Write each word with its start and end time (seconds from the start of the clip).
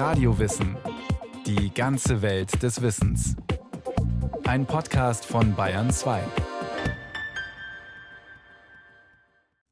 Radiowissen. 0.00 0.78
Die 1.44 1.74
ganze 1.74 2.22
Welt 2.22 2.62
des 2.62 2.80
Wissens. 2.80 3.36
Ein 4.44 4.64
Podcast 4.64 5.26
von 5.26 5.54
Bayern 5.54 5.90
2. 5.90 6.22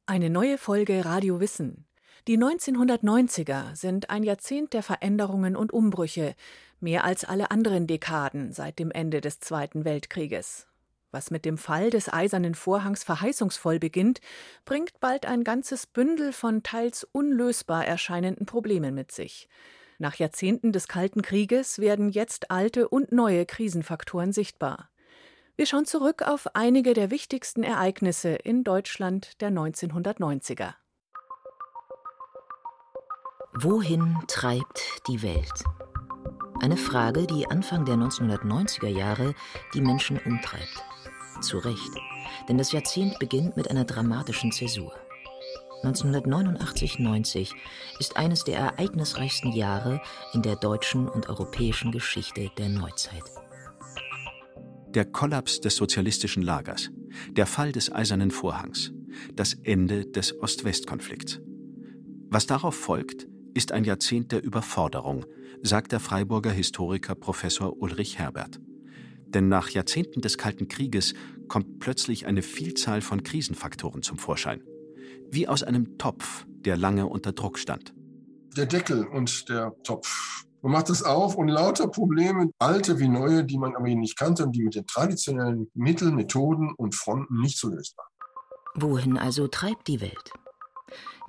Eine 0.05 0.29
neue 0.29 0.59
Folge 0.59 1.03
Radio 1.03 1.39
Wissen. 1.39 1.87
Die 2.27 2.37
1990er 2.37 3.75
sind 3.75 4.11
ein 4.11 4.21
Jahrzehnt 4.21 4.73
der 4.73 4.83
Veränderungen 4.83 5.55
und 5.55 5.73
Umbrüche, 5.73 6.35
mehr 6.79 7.05
als 7.05 7.25
alle 7.25 7.49
anderen 7.49 7.87
Dekaden 7.87 8.53
seit 8.53 8.77
dem 8.77 8.91
Ende 8.91 9.21
des 9.21 9.39
Zweiten 9.39 9.83
Weltkrieges. 9.83 10.67
Was 11.09 11.31
mit 11.31 11.43
dem 11.43 11.57
Fall 11.57 11.89
des 11.89 12.07
Eisernen 12.13 12.53
Vorhangs 12.53 13.03
verheißungsvoll 13.03 13.79
beginnt, 13.79 14.21
bringt 14.63 14.99
bald 14.99 15.25
ein 15.25 15.43
ganzes 15.43 15.87
Bündel 15.87 16.33
von 16.33 16.61
teils 16.61 17.03
unlösbar 17.03 17.83
erscheinenden 17.87 18.45
Problemen 18.45 18.93
mit 18.93 19.11
sich. 19.11 19.49
Nach 20.01 20.15
Jahrzehnten 20.15 20.71
des 20.71 20.87
Kalten 20.87 21.21
Krieges 21.21 21.79
werden 21.79 22.09
jetzt 22.09 22.51
alte 22.51 22.87
und 22.87 23.11
neue 23.11 23.45
Krisenfaktoren 23.45 24.31
sichtbar. 24.31 24.89
Wir 25.57 25.65
schauen 25.65 25.85
zurück 25.85 26.21
auf 26.21 26.55
einige 26.55 26.93
der 26.93 27.11
wichtigsten 27.11 27.63
Ereignisse 27.63 28.29
in 28.29 28.63
Deutschland 28.63 29.41
der 29.41 29.51
1990er. 29.51 30.73
Wohin 33.53 34.15
treibt 34.29 35.01
die 35.09 35.21
Welt? 35.21 35.65
Eine 36.61 36.77
Frage, 36.77 37.27
die 37.27 37.45
Anfang 37.47 37.83
der 37.83 37.95
1990er 37.95 38.87
Jahre 38.87 39.35
die 39.73 39.81
Menschen 39.81 40.17
umtreibt. 40.25 40.85
Zu 41.41 41.57
Recht, 41.57 41.91
denn 42.47 42.57
das 42.57 42.71
Jahrzehnt 42.71 43.19
beginnt 43.19 43.57
mit 43.57 43.69
einer 43.69 43.83
dramatischen 43.83 44.53
Zäsur. 44.53 44.93
1989-90 45.83 47.53
ist 47.99 48.17
eines 48.17 48.43
der 48.43 48.57
ereignisreichsten 48.57 49.53
Jahre 49.53 50.01
in 50.33 50.41
der 50.41 50.55
deutschen 50.55 51.07
und 51.07 51.29
europäischen 51.29 51.91
Geschichte 51.91 52.51
der 52.57 52.69
Neuzeit. 52.69 53.23
Der 54.89 55.05
Kollaps 55.05 55.61
des 55.61 55.75
sozialistischen 55.75 56.43
Lagers, 56.43 56.89
der 57.31 57.45
Fall 57.45 57.71
des 57.71 57.91
Eisernen 57.91 58.31
Vorhangs, 58.31 58.91
das 59.35 59.53
Ende 59.63 60.05
des 60.05 60.37
Ost-West-Konflikts. 60.41 61.39
Was 62.29 62.45
darauf 62.45 62.75
folgt, 62.75 63.27
ist 63.53 63.71
ein 63.71 63.83
Jahrzehnt 63.83 64.31
der 64.31 64.43
Überforderung, 64.43 65.25
sagt 65.61 65.91
der 65.91 65.99
Freiburger 65.99 66.51
Historiker 66.51 67.15
Professor 67.15 67.81
Ulrich 67.81 68.19
Herbert. 68.19 68.59
Denn 69.27 69.47
nach 69.47 69.69
Jahrzehnten 69.69 70.21
des 70.21 70.37
Kalten 70.37 70.67
Krieges 70.67 71.13
kommt 71.47 71.79
plötzlich 71.79 72.25
eine 72.25 72.41
Vielzahl 72.41 73.01
von 73.01 73.23
Krisenfaktoren 73.23 74.01
zum 74.01 74.17
Vorschein 74.17 74.61
wie 75.31 75.47
aus 75.47 75.63
einem 75.63 75.97
Topf, 75.97 76.45
der 76.47 76.77
lange 76.77 77.07
unter 77.07 77.31
Druck 77.31 77.59
stand. 77.59 77.93
Der 78.57 78.65
Deckel 78.65 79.05
und 79.05 79.49
der 79.49 79.73
Topf. 79.83 80.45
Man 80.61 80.73
macht 80.73 80.89
es 80.89 81.03
auf 81.03 81.35
und 81.35 81.47
lauter 81.47 81.87
Probleme, 81.87 82.49
alte 82.59 82.99
wie 82.99 83.07
neue, 83.07 83.45
die 83.45 83.57
man 83.57 83.75
aber 83.75 83.87
nicht 83.87 84.17
kannte 84.17 84.45
und 84.45 84.51
die 84.53 84.63
mit 84.63 84.75
den 84.75 84.85
traditionellen 84.85 85.69
Mitteln, 85.73 86.15
Methoden 86.15 86.73
und 86.75 86.95
Fronten 86.95 87.39
nicht 87.39 87.57
so 87.57 87.69
lösbar. 87.69 88.07
Wohin 88.75 89.17
also 89.17 89.47
treibt 89.47 89.87
die 89.87 90.01
Welt? 90.01 90.33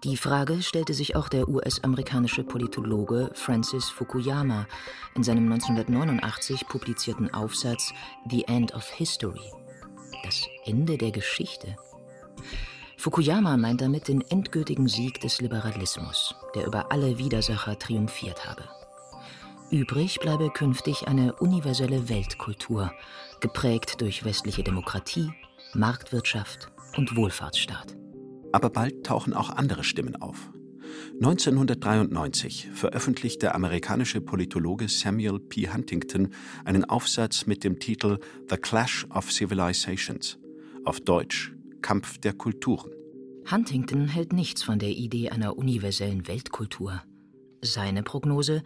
Die 0.03 0.17
Frage 0.17 0.63
stellte 0.63 0.95
sich 0.95 1.15
auch 1.15 1.29
der 1.29 1.47
US-amerikanische 1.49 2.43
Politologe 2.43 3.31
Francis 3.35 3.91
Fukuyama 3.91 4.67
in 5.15 5.23
seinem 5.23 5.45
1989 5.53 6.67
publizierten 6.69 7.33
Aufsatz 7.35 7.93
The 8.31 8.45
End 8.49 8.75
of 8.75 8.89
History. 8.89 9.53
Das 10.25 10.47
Ende 10.65 10.97
der 10.97 11.11
Geschichte. 11.11 11.77
Fukuyama 13.01 13.57
meint 13.57 13.81
damit 13.81 14.09
den 14.09 14.21
endgültigen 14.21 14.87
Sieg 14.87 15.23
des 15.23 15.41
Liberalismus, 15.41 16.35
der 16.55 16.67
über 16.67 16.93
alle 16.93 17.17
Widersacher 17.17 17.79
triumphiert 17.79 18.47
habe. 18.47 18.65
Übrig 19.71 20.21
bleibe 20.21 20.51
künftig 20.51 21.09
eine 21.09 21.33
universelle 21.37 22.11
Weltkultur, 22.11 22.93
geprägt 23.41 24.03
durch 24.03 24.27
westliche 24.27 24.63
Demokratie, 24.63 25.31
Marktwirtschaft 25.73 26.71
und 26.99 27.17
Wohlfahrtsstaat. 27.17 27.97
Aber 28.53 28.69
bald 28.69 29.07
tauchen 29.07 29.33
auch 29.33 29.49
andere 29.49 29.83
Stimmen 29.83 30.21
auf. 30.21 30.51
1993 31.23 32.69
veröffentlicht 32.75 33.41
der 33.41 33.55
amerikanische 33.55 34.21
Politologe 34.21 34.91
Samuel 34.91 35.39
P. 35.39 35.73
Huntington 35.73 36.35
einen 36.67 36.85
Aufsatz 36.85 37.47
mit 37.47 37.65
dem 37.65 37.79
Titel 37.79 38.19
The 38.51 38.59
Clash 38.59 39.07
of 39.09 39.33
Civilizations, 39.33 40.39
auf 40.85 41.01
Deutsch 41.01 41.55
Kampf 41.83 42.19
der 42.19 42.33
Kulturen. 42.33 42.93
Huntington 43.51 44.09
hält 44.09 44.33
nichts 44.33 44.63
von 44.63 44.79
der 44.79 44.91
Idee 44.91 45.31
einer 45.31 45.57
universellen 45.57 46.29
Weltkultur. 46.29 47.03
Seine 47.63 48.03
Prognose 48.03 48.63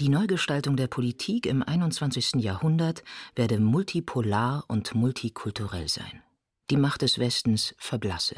die 0.00 0.08
Neugestaltung 0.08 0.76
der 0.76 0.86
Politik 0.86 1.44
im 1.44 1.62
21. 1.62 2.36
Jahrhundert 2.36 3.04
werde 3.36 3.60
multipolar 3.60 4.64
und 4.66 4.94
multikulturell 4.94 5.88
sein. 5.88 6.22
Die 6.70 6.78
Macht 6.78 7.02
des 7.02 7.18
Westens 7.18 7.74
verblasse. 7.76 8.36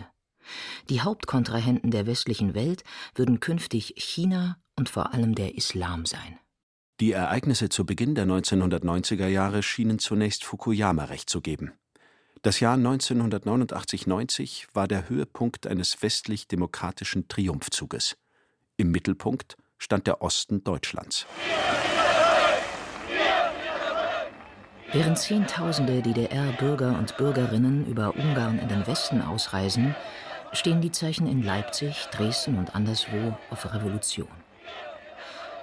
Die 0.89 1.03
Hauptkontrahenten 1.03 1.93
der 1.93 2.07
westlichen 2.07 2.57
Welt 2.57 2.83
würden 3.15 3.39
künftig 3.39 3.95
China 3.97 4.57
und 4.77 4.89
vor 4.89 5.15
allem 5.15 5.37
der 5.37 5.57
Islam 5.57 6.05
sein. 6.05 6.41
Die 6.99 7.13
Ereignisse 7.13 7.69
zu 7.69 7.87
Beginn 7.87 8.17
der 8.17 8.27
1990er 8.27 9.29
Jahre 9.29 9.63
schienen 9.63 10.01
zunächst 10.01 10.45
Fukuyama 10.45 11.05
recht 11.05 11.31
zu 11.31 11.41
geben. 11.41 11.73
Das 12.43 12.59
Jahr 12.59 12.77
1989-90 12.77 14.67
war 14.75 14.89
der 14.89 15.09
Höhepunkt 15.09 15.69
eines 15.69 16.03
westlich-demokratischen 16.03 17.29
Triumphzuges. 17.29 18.17
Im 18.77 18.91
Mittelpunkt 18.91 19.57
stand 19.79 20.09
der 20.09 20.23
Osten 20.23 20.65
Deutschlands. 20.65 21.25
Während 24.91 25.19
Zehntausende 25.19 26.03
DDR-Bürger 26.03 26.99
und 26.99 27.17
Bürgerinnen 27.17 27.87
über 27.87 28.17
Ungarn 28.17 28.59
in 28.59 28.67
den 28.67 28.89
Westen 28.89 29.23
ausreisen, 29.23 29.95
stehen 30.53 30.81
die 30.81 30.91
Zeichen 30.91 31.29
in 31.29 31.45
Leipzig, 31.45 32.09
Dresden 32.11 32.59
und 32.59 32.75
anderswo 32.75 33.39
auf 33.51 33.73
Revolution. 33.73 34.42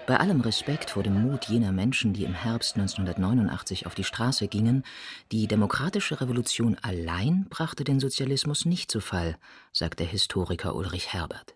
Bei 0.09 0.19
allem 0.19 0.41
Respekt 0.41 0.89
vor 0.89 1.03
dem 1.03 1.21
Mut 1.21 1.49
jener 1.49 1.71
Menschen, 1.71 2.13
die 2.13 2.23
im 2.23 2.33
Herbst 2.33 2.77
1989 2.77 3.85
auf 3.85 3.93
die 3.93 4.03
Straße 4.03 4.47
gingen, 4.47 4.83
die 5.31 5.45
demokratische 5.45 6.19
Revolution 6.19 6.75
allein 6.81 7.45
brachte 7.47 7.83
den 7.83 7.99
Sozialismus 7.99 8.65
nicht 8.65 8.89
zu 8.89 9.01
Fall, 9.01 9.37
sagt 9.71 9.99
der 9.99 10.07
Historiker 10.07 10.73
Ulrich 10.73 11.13
Herbert. 11.13 11.53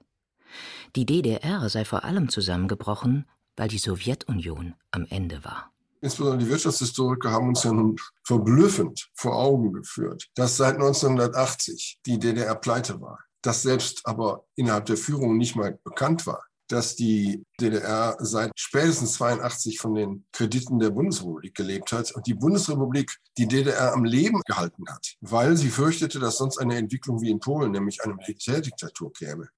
Die 0.95 1.07
DDR 1.07 1.67
sei 1.67 1.83
vor 1.83 2.03
allem 2.03 2.29
zusammengebrochen, 2.29 3.25
weil 3.57 3.69
die 3.69 3.79
Sowjetunion 3.79 4.75
am 4.91 5.07
Ende 5.09 5.43
war. 5.43 5.71
Insbesondere 6.01 6.45
die 6.45 6.49
Wirtschaftshistoriker 6.51 7.31
haben 7.31 7.47
uns 7.47 7.63
ja 7.63 7.73
nun 7.73 7.95
verblüffend 8.23 9.09
vor 9.15 9.35
Augen 9.35 9.73
geführt, 9.73 10.29
dass 10.35 10.57
seit 10.57 10.75
1980 10.75 12.01
die 12.05 12.19
DDR 12.19 12.53
pleite 12.53 13.01
war, 13.01 13.17
dass 13.41 13.63
selbst 13.63 14.05
aber 14.05 14.45
innerhalb 14.53 14.85
der 14.85 14.97
Führung 14.97 15.37
nicht 15.37 15.55
mal 15.55 15.79
bekannt 15.83 16.27
war, 16.27 16.43
dass 16.67 16.95
die 16.95 17.43
DDR 17.59 18.15
seit 18.19 18.51
spätestens 18.55 19.13
82 19.13 19.79
von 19.79 19.95
den 19.95 20.25
Krediten 20.31 20.79
der 20.79 20.91
Bundesrepublik 20.91 21.55
gelebt 21.55 21.91
hat 21.91 22.11
und 22.11 22.25
die 22.27 22.33
Bundesrepublik 22.33 23.17
die 23.37 23.47
DDR 23.47 23.93
am 23.93 24.05
Leben 24.05 24.41
gehalten 24.45 24.83
hat, 24.89 25.15
weil 25.21 25.57
sie 25.57 25.69
fürchtete, 25.69 26.19
dass 26.19 26.37
sonst 26.37 26.57
eine 26.57 26.77
Entwicklung 26.77 27.21
wie 27.21 27.29
in 27.29 27.39
Polen, 27.39 27.71
nämlich 27.71 28.03
eine 28.03 28.15
Militärdiktatur 28.15 29.11
käme. 29.13 29.49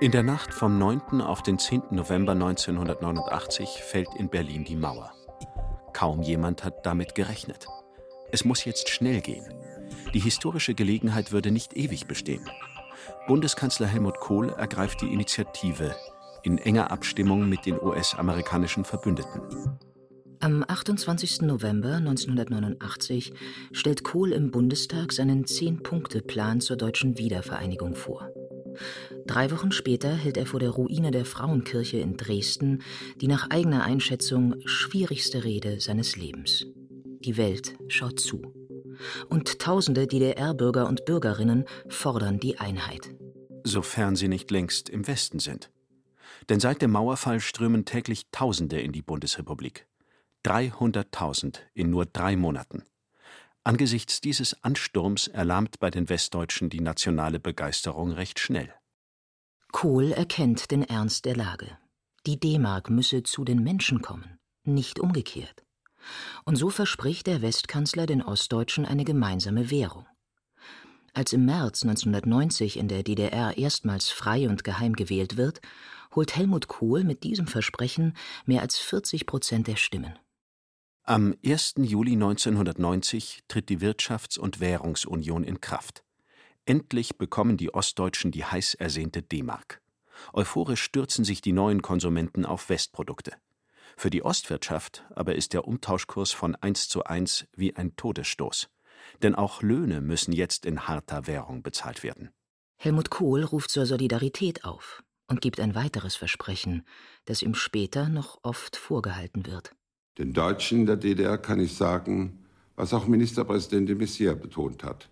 In 0.00 0.12
der 0.12 0.22
Nacht 0.22 0.52
vom 0.52 0.78
9. 0.78 1.20
auf 1.20 1.42
den 1.42 1.58
10. 1.58 1.82
November 1.92 2.32
1989 2.32 3.82
fällt 3.82 4.14
in 4.16 4.28
Berlin 4.28 4.64
die 4.64 4.76
Mauer. 4.76 5.12
Kaum 5.92 6.22
jemand 6.22 6.64
hat 6.64 6.84
damit 6.84 7.14
gerechnet. 7.14 7.66
Es 8.32 8.44
muss 8.44 8.64
jetzt 8.64 8.88
schnell 8.88 9.20
gehen. 9.20 9.46
Die 10.12 10.18
historische 10.18 10.74
Gelegenheit 10.74 11.30
würde 11.32 11.50
nicht 11.50 11.76
ewig 11.76 12.06
bestehen. 12.06 12.44
Bundeskanzler 13.26 13.86
Helmut 13.86 14.20
Kohl 14.20 14.50
ergreift 14.50 15.00
die 15.00 15.12
Initiative 15.12 15.94
in 16.42 16.58
enger 16.58 16.90
Abstimmung 16.90 17.48
mit 17.48 17.64
den 17.66 17.80
US-amerikanischen 17.80 18.84
Verbündeten. 18.84 19.40
Am 20.40 20.62
28. 20.66 21.40
November 21.42 21.94
1989 21.94 23.32
stellt 23.72 24.04
Kohl 24.04 24.32
im 24.32 24.50
Bundestag 24.50 25.12
seinen 25.12 25.46
Zehn-Punkte-Plan 25.46 26.60
zur 26.60 26.76
deutschen 26.76 27.16
Wiedervereinigung 27.16 27.94
vor. 27.94 28.28
Drei 29.26 29.50
Wochen 29.50 29.72
später 29.72 30.14
hält 30.14 30.36
er 30.36 30.44
vor 30.44 30.60
der 30.60 30.70
Ruine 30.70 31.10
der 31.12 31.24
Frauenkirche 31.24 31.98
in 31.98 32.18
Dresden 32.18 32.82
die 33.20 33.28
nach 33.28 33.48
eigener 33.50 33.84
Einschätzung 33.84 34.56
schwierigste 34.66 35.44
Rede 35.44 35.80
seines 35.80 36.16
Lebens. 36.16 36.66
Die 37.20 37.38
Welt 37.38 37.74
schaut 37.88 38.20
zu 38.20 38.52
und 39.28 39.58
tausende 39.58 40.06
DDR-Bürger 40.06 40.88
und 40.88 41.04
Bürgerinnen 41.04 41.64
fordern 41.88 42.38
die 42.38 42.58
Einheit. 42.58 43.14
Sofern 43.64 44.16
sie 44.16 44.28
nicht 44.28 44.50
längst 44.50 44.88
im 44.88 45.06
Westen 45.06 45.38
sind. 45.38 45.70
Denn 46.48 46.60
seit 46.60 46.82
dem 46.82 46.90
Mauerfall 46.92 47.40
strömen 47.40 47.84
täglich 47.84 48.24
Tausende 48.30 48.80
in 48.80 48.92
die 48.92 49.02
Bundesrepublik. 49.02 49.86
300.000 50.44 51.58
in 51.72 51.90
nur 51.90 52.04
drei 52.04 52.36
Monaten. 52.36 52.84
Angesichts 53.66 54.20
dieses 54.20 54.62
Ansturms 54.62 55.26
erlahmt 55.28 55.78
bei 55.80 55.90
den 55.90 56.10
Westdeutschen 56.10 56.68
die 56.68 56.80
nationale 56.80 57.40
Begeisterung 57.40 58.12
recht 58.12 58.38
schnell. 58.38 58.74
Kohl 59.72 60.12
erkennt 60.12 60.70
den 60.70 60.82
Ernst 60.82 61.24
der 61.24 61.34
Lage. 61.34 61.78
Die 62.26 62.38
D-Mark 62.38 62.90
müsse 62.90 63.22
zu 63.22 63.42
den 63.42 63.62
Menschen 63.62 64.02
kommen, 64.02 64.38
nicht 64.64 65.00
umgekehrt. 65.00 65.63
Und 66.44 66.56
so 66.56 66.70
verspricht 66.70 67.26
der 67.26 67.42
Westkanzler 67.42 68.06
den 68.06 68.22
Ostdeutschen 68.22 68.86
eine 68.86 69.04
gemeinsame 69.04 69.70
Währung. 69.70 70.06
Als 71.12 71.32
im 71.32 71.44
März 71.44 71.84
1990 71.84 72.76
in 72.76 72.88
der 72.88 73.04
DDR 73.04 73.56
erstmals 73.56 74.10
frei 74.10 74.48
und 74.48 74.64
geheim 74.64 74.94
gewählt 74.94 75.36
wird, 75.36 75.60
holt 76.14 76.36
Helmut 76.36 76.66
Kohl 76.66 77.04
mit 77.04 77.22
diesem 77.22 77.46
Versprechen 77.46 78.16
mehr 78.46 78.62
als 78.62 78.78
40 78.78 79.26
Prozent 79.26 79.66
der 79.68 79.76
Stimmen. 79.76 80.18
Am 81.04 81.34
1. 81.44 81.74
Juli 81.78 82.12
1990 82.12 83.44
tritt 83.46 83.68
die 83.68 83.78
Wirtschafts- 83.78 84.38
und 84.38 84.58
Währungsunion 84.58 85.44
in 85.44 85.60
Kraft. 85.60 86.02
Endlich 86.64 87.18
bekommen 87.18 87.58
die 87.58 87.74
Ostdeutschen 87.74 88.30
die 88.30 88.44
heiß 88.44 88.74
ersehnte 88.74 89.22
D-Mark. 89.22 89.82
Euphorisch 90.32 90.82
stürzen 90.82 91.24
sich 91.24 91.42
die 91.42 91.52
neuen 91.52 91.82
Konsumenten 91.82 92.46
auf 92.46 92.70
Westprodukte. 92.70 93.32
Für 93.96 94.10
die 94.10 94.24
Ostwirtschaft 94.24 95.04
aber 95.14 95.34
ist 95.34 95.52
der 95.52 95.66
Umtauschkurs 95.66 96.32
von 96.32 96.54
1 96.56 96.88
zu 96.88 97.04
1 97.04 97.46
wie 97.56 97.76
ein 97.76 97.96
Todesstoß. 97.96 98.68
Denn 99.22 99.34
auch 99.34 99.62
Löhne 99.62 100.00
müssen 100.00 100.32
jetzt 100.32 100.66
in 100.66 100.88
harter 100.88 101.26
Währung 101.26 101.62
bezahlt 101.62 102.02
werden. 102.02 102.30
Helmut 102.76 103.10
Kohl 103.10 103.44
ruft 103.44 103.70
zur 103.70 103.86
Solidarität 103.86 104.64
auf 104.64 105.02
und 105.28 105.40
gibt 105.40 105.60
ein 105.60 105.74
weiteres 105.74 106.16
Versprechen, 106.16 106.84
das 107.24 107.42
ihm 107.42 107.54
später 107.54 108.08
noch 108.08 108.38
oft 108.42 108.76
vorgehalten 108.76 109.46
wird. 109.46 109.72
Den 110.18 110.32
Deutschen 110.32 110.80
in 110.80 110.86
der 110.86 110.96
DDR 110.96 111.38
kann 111.38 111.60
ich 111.60 111.74
sagen, 111.74 112.44
was 112.76 112.92
auch 112.92 113.06
Ministerpräsident 113.06 113.88
de 113.88 113.96
Maizière 113.96 114.34
betont 114.34 114.84
hat. 114.84 115.08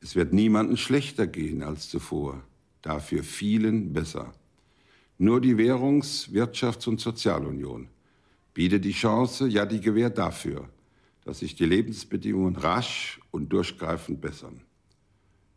Es 0.00 0.14
wird 0.14 0.32
niemandem 0.32 0.76
schlechter 0.76 1.26
gehen 1.26 1.62
als 1.62 1.88
zuvor, 1.88 2.42
dafür 2.82 3.22
vielen 3.22 3.92
besser. 3.92 4.34
Nur 5.16 5.40
die 5.40 5.56
Währungs-, 5.56 6.28
Wirtschafts- 6.30 6.88
und 6.88 7.00
Sozialunion 7.00 7.88
bietet 8.54 8.84
die 8.84 8.92
Chance, 8.92 9.48
ja 9.48 9.66
die 9.66 9.80
Gewähr 9.80 10.10
dafür, 10.10 10.68
dass 11.24 11.40
sich 11.40 11.56
die 11.56 11.66
Lebensbedingungen 11.66 12.56
rasch 12.56 13.20
und 13.30 13.52
durchgreifend 13.52 14.20
bessern. 14.20 14.60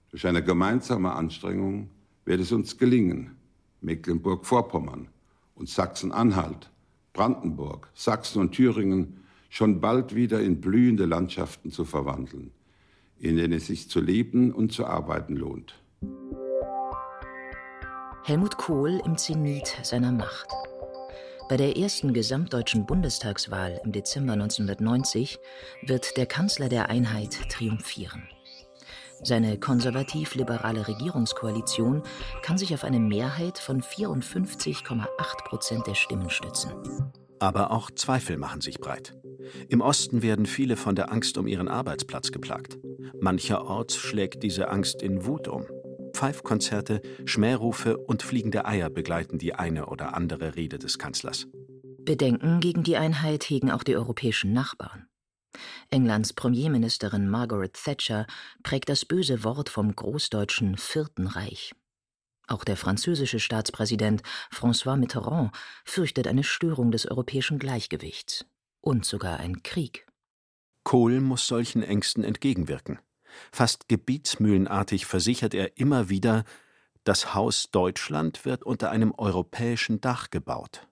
Durch 0.10 0.26
eine 0.26 0.44
gemeinsame 0.44 1.14
Anstrengung 1.14 1.90
wird 2.26 2.42
es 2.42 2.52
uns 2.52 2.78
gelingen, 2.78 3.36
Mecklenburg-Vorpommern 3.82 5.10
und 5.56 5.70
Sachsen-Anhalt, 5.70 6.72
Brandenburg, 7.14 7.90
Sachsen 7.94 8.42
und 8.42 8.52
Thüringen 8.54 9.24
schon 9.50 9.80
bald 9.80 10.16
wieder 10.16 10.42
in 10.42 10.60
blühende 10.60 11.06
Landschaften 11.06 11.72
zu 11.72 11.86
verwandeln, 11.86 12.52
in 13.20 13.38
denen 13.38 13.54
es 13.54 13.68
sich 13.68 13.90
zu 13.90 14.02
leben 14.02 14.52
und 14.52 14.72
zu 14.72 14.86
arbeiten 14.86 15.36
lohnt. 15.36 15.80
Helmut 18.24 18.58
Kohl 18.58 19.02
im 19.06 19.18
Zenit 19.18 19.78
seiner 19.84 20.12
Macht. 20.12 20.67
Bei 21.50 21.56
der 21.56 21.78
ersten 21.78 22.14
gesamtdeutschen 22.14 22.86
Bundestagswahl 22.86 23.80
im 23.86 23.94
Dezember 23.94 24.34
1990 24.34 25.40
wird 25.82 26.18
der 26.18 26.26
Kanzler 26.26 26.68
der 26.68 26.90
Einheit 26.90 27.50
triumphieren. 27.50 28.28
Seine 29.24 29.58
konservativ-liberale 29.58 30.90
Regierungskoalition 30.90 32.04
kann 32.44 32.58
sich 32.58 32.74
auf 32.74 32.84
eine 32.84 33.00
Mehrheit 33.00 33.60
von 33.60 33.82
54,8 33.82 35.08
Prozent 35.46 35.88
der 35.88 35.96
Stimmen 35.96 36.30
stützen. 36.30 36.74
Aber 37.40 37.72
auch 37.72 37.92
Zweifel 37.92 38.38
machen 38.38 38.60
sich 38.60 38.80
breit. 38.80 39.16
Im 39.70 39.80
Osten 39.80 40.22
werden 40.22 40.46
viele 40.46 40.76
von 40.76 40.96
der 40.96 41.12
Angst 41.14 41.38
um 41.38 41.48
ihren 41.48 41.70
Arbeitsplatz 41.70 42.32
geplagt. 42.32 42.78
Mancherorts 43.22 43.96
schlägt 43.96 44.44
diese 44.44 44.68
Angst 44.68 45.02
in 45.02 45.26
Wut 45.26 45.48
um. 45.48 45.66
Pfeifkonzerte, 46.18 47.04
Schmährufe 47.26 47.96
und 47.96 48.24
fliegende 48.24 48.66
Eier 48.66 48.90
begleiten 48.90 49.38
die 49.38 49.54
eine 49.54 49.86
oder 49.86 50.16
andere 50.16 50.56
Rede 50.56 50.80
des 50.80 50.98
Kanzlers. 50.98 51.46
Bedenken 52.00 52.60
gegen 52.60 52.82
die 52.82 52.98
Einheit 52.98 53.44
hegen 53.44 53.70
auch 53.70 53.84
die 53.84 53.96
europäischen 53.96 54.52
Nachbarn. 54.52 55.08
Englands 55.92 56.34
Premierministerin 56.34 57.30
Margaret 57.30 57.74
Thatcher 57.76 58.26
prägt 58.64 58.90
das 58.90 59.06
böse 59.06 59.44
Wort 59.44 59.70
vom 59.70 59.96
großdeutschen 59.96 60.78
Vierten 60.78 61.28
Reich. 61.28 61.74
Auch 62.48 62.64
der 62.64 62.78
französische 62.78 63.40
Staatspräsident 63.40 64.24
François 64.52 64.96
Mitterrand 64.96 65.52
fürchtet 65.86 66.28
eine 66.28 66.44
Störung 66.44 66.90
des 66.90 67.06
europäischen 67.06 67.60
Gleichgewichts 67.60 68.48
und 68.82 69.06
sogar 69.06 69.38
einen 69.38 69.62
Krieg. 69.62 70.08
Kohl 70.84 71.20
muss 71.20 71.46
solchen 71.46 71.84
Ängsten 71.84 72.24
entgegenwirken. 72.24 72.98
Fast 73.52 73.88
gebietsmühlenartig 73.88 75.06
versichert 75.06 75.54
er 75.54 75.78
immer 75.78 76.10
wieder, 76.10 76.44
das 77.04 77.34
Haus 77.34 77.72
Deutschland 77.72 78.44
wird 78.46 78.64
unter 78.64 78.92
einem 78.92 79.14
europäischen 79.18 80.02
Dach 80.02 80.30
gebaut. 80.30 80.88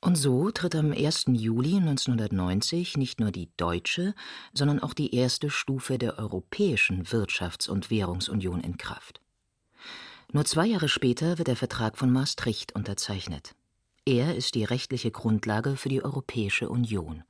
Und 0.00 0.16
so 0.16 0.50
tritt 0.50 0.74
am 0.74 0.92
1. 0.92 1.26
Juli 1.28 1.76
1990 1.76 2.96
nicht 2.96 3.18
nur 3.18 3.30
die 3.30 3.50
deutsche, 3.56 4.14
sondern 4.52 4.80
auch 4.80 4.94
die 4.94 5.14
erste 5.14 5.50
Stufe 5.50 5.98
der 5.98 6.18
Europäischen 6.18 7.04
Wirtschafts- 7.04 7.68
und 7.68 7.90
Währungsunion 7.90 8.60
in 8.60 8.76
Kraft. 8.76 9.20
Nur 10.32 10.44
zwei 10.44 10.66
Jahre 10.66 10.88
später 10.88 11.38
wird 11.38 11.48
der 11.48 11.56
Vertrag 11.56 11.96
von 11.96 12.12
Maastricht 12.12 12.74
unterzeichnet. 12.74 13.54
Er 14.04 14.36
ist 14.36 14.54
die 14.54 14.64
rechtliche 14.64 15.10
Grundlage 15.10 15.76
für 15.76 15.88
die 15.88 16.04
Europäische 16.04 16.68
Union, 16.68 17.24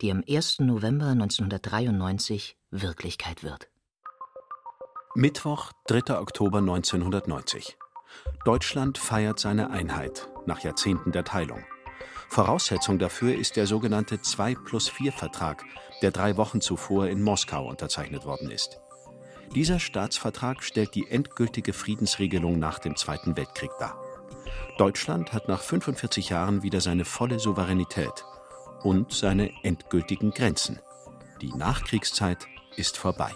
die 0.00 0.12
am 0.12 0.22
1. 0.28 0.60
November 0.60 1.06
1993 1.06 2.56
Wirklichkeit 2.70 3.42
wird. 3.42 3.68
Mittwoch, 5.16 5.72
3. 5.88 6.20
Oktober 6.20 6.58
1990. 6.58 7.76
Deutschland 8.44 8.96
feiert 8.96 9.40
seine 9.40 9.70
Einheit 9.70 10.28
nach 10.46 10.60
Jahrzehnten 10.60 11.10
der 11.10 11.24
Teilung. 11.24 11.64
Voraussetzung 12.28 13.00
dafür 13.00 13.34
ist 13.34 13.56
der 13.56 13.66
sogenannte 13.66 14.22
2 14.22 14.54
plus 14.54 14.88
4 14.88 15.10
Vertrag, 15.10 15.64
der 16.00 16.12
drei 16.12 16.36
Wochen 16.36 16.60
zuvor 16.60 17.08
in 17.08 17.22
Moskau 17.22 17.66
unterzeichnet 17.68 18.24
worden 18.24 18.52
ist. 18.52 18.78
Dieser 19.52 19.80
Staatsvertrag 19.80 20.62
stellt 20.62 20.94
die 20.94 21.08
endgültige 21.08 21.72
Friedensregelung 21.72 22.60
nach 22.60 22.78
dem 22.78 22.94
Zweiten 22.94 23.36
Weltkrieg 23.36 23.72
dar. 23.80 24.00
Deutschland 24.78 25.32
hat 25.32 25.48
nach 25.48 25.60
45 25.60 26.28
Jahren 26.28 26.62
wieder 26.62 26.80
seine 26.80 27.04
volle 27.04 27.40
Souveränität 27.40 28.24
und 28.84 29.12
seine 29.12 29.50
endgültigen 29.64 30.30
Grenzen. 30.30 30.78
Die 31.40 31.52
Nachkriegszeit 31.52 32.46
ist 32.76 32.96
vorbei. 32.96 33.34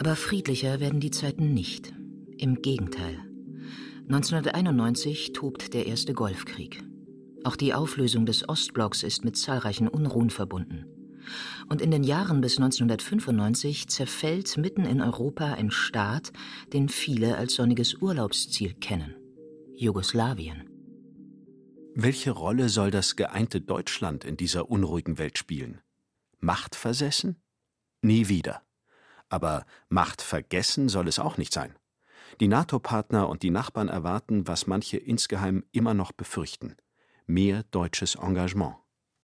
Aber 0.00 0.16
friedlicher 0.16 0.80
werden 0.80 0.98
die 0.98 1.10
Zeiten 1.10 1.52
nicht. 1.52 1.92
Im 2.38 2.62
Gegenteil. 2.62 3.18
1991 4.08 5.34
tobt 5.34 5.74
der 5.74 5.84
erste 5.84 6.14
Golfkrieg. 6.14 6.82
Auch 7.44 7.54
die 7.54 7.74
Auflösung 7.74 8.24
des 8.24 8.48
Ostblocks 8.48 9.02
ist 9.02 9.26
mit 9.26 9.36
zahlreichen 9.36 9.88
Unruhen 9.88 10.30
verbunden. 10.30 10.86
Und 11.68 11.82
in 11.82 11.90
den 11.90 12.02
Jahren 12.02 12.40
bis 12.40 12.56
1995 12.56 13.88
zerfällt 13.88 14.56
mitten 14.56 14.86
in 14.86 15.02
Europa 15.02 15.52
ein 15.52 15.70
Staat, 15.70 16.32
den 16.72 16.88
viele 16.88 17.36
als 17.36 17.52
sonniges 17.52 17.96
Urlaubsziel 17.96 18.72
kennen. 18.72 19.14
Jugoslawien. 19.76 20.70
Welche 21.94 22.30
Rolle 22.30 22.70
soll 22.70 22.90
das 22.90 23.16
geeinte 23.16 23.60
Deutschland 23.60 24.24
in 24.24 24.38
dieser 24.38 24.70
unruhigen 24.70 25.18
Welt 25.18 25.36
spielen? 25.36 25.82
Macht 26.38 26.74
versessen? 26.74 27.36
Nie 28.00 28.28
wieder. 28.28 28.62
Aber 29.30 29.64
Macht 29.88 30.20
vergessen 30.20 30.90
soll 30.90 31.08
es 31.08 31.18
auch 31.18 31.38
nicht 31.38 31.54
sein. 31.54 31.74
Die 32.40 32.48
NATO-Partner 32.48 33.28
und 33.28 33.42
die 33.42 33.50
Nachbarn 33.50 33.88
erwarten, 33.88 34.46
was 34.46 34.66
manche 34.66 34.98
insgeheim 34.98 35.64
immer 35.72 35.94
noch 35.94 36.12
befürchten: 36.12 36.76
mehr 37.26 37.62
deutsches 37.70 38.16
Engagement. 38.16 38.76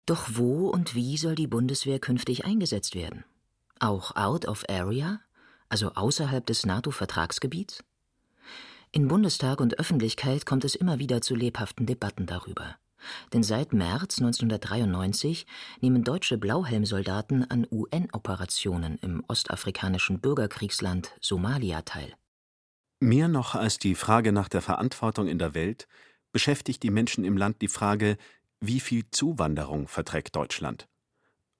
Doch 0.06 0.28
wo 0.34 0.68
und 0.68 0.94
wie 0.94 1.16
soll 1.16 1.34
die 1.34 1.46
Bundeswehr 1.46 1.98
künftig 1.98 2.44
eingesetzt 2.44 2.94
werden? 2.94 3.24
Auch 3.80 4.14
out 4.14 4.46
of 4.46 4.64
area, 4.68 5.20
also 5.68 5.92
außerhalb 5.94 6.46
des 6.46 6.66
NATO-Vertragsgebiets? 6.66 7.82
In 8.92 9.08
Bundestag 9.08 9.60
und 9.60 9.78
Öffentlichkeit 9.78 10.46
kommt 10.46 10.64
es 10.64 10.74
immer 10.74 10.98
wieder 10.98 11.20
zu 11.20 11.34
lebhaften 11.34 11.86
Debatten 11.86 12.26
darüber. 12.26 12.76
Denn 13.32 13.42
seit 13.42 13.72
März 13.72 14.18
1993 14.18 15.46
nehmen 15.80 16.04
deutsche 16.04 16.38
Blauhelmsoldaten 16.38 17.50
an 17.50 17.66
UN-Operationen 17.70 18.98
im 18.98 19.24
ostafrikanischen 19.28 20.20
Bürgerkriegsland 20.20 21.12
Somalia 21.20 21.82
teil. 21.82 22.14
Mehr 23.00 23.28
noch 23.28 23.54
als 23.54 23.78
die 23.78 23.94
Frage 23.94 24.32
nach 24.32 24.48
der 24.48 24.62
Verantwortung 24.62 25.28
in 25.28 25.38
der 25.38 25.54
Welt 25.54 25.86
beschäftigt 26.32 26.82
die 26.82 26.90
Menschen 26.90 27.24
im 27.24 27.36
Land 27.36 27.60
die 27.62 27.68
Frage, 27.68 28.16
wie 28.60 28.80
viel 28.80 29.04
Zuwanderung 29.10 29.88
verträgt 29.88 30.36
Deutschland? 30.36 30.88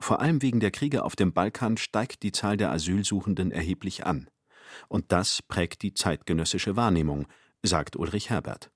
Vor 0.01 0.21
allem 0.21 0.43
wegen 0.43 0.61
der 0.61 0.71
Kriege 0.71 1.05
auf 1.05 1.17
dem 1.17 1.33
Balkan 1.33 1.77
steigt 1.77 2.23
die 2.23 2.33
Zahl 2.33 2.57
der 2.57 2.73
Asylsuchenden 2.73 3.51
erheblich 3.51 4.07
an. 4.07 4.29
Und 4.89 5.13
das 5.13 5.43
prägt 5.43 5.83
die 5.83 5.95
zeitgenössische 5.95 6.77
Wahrnehmung, 6.77 7.27
sagt 7.63 7.97
Ulrich 7.97 8.31
Herbert. 8.31 8.71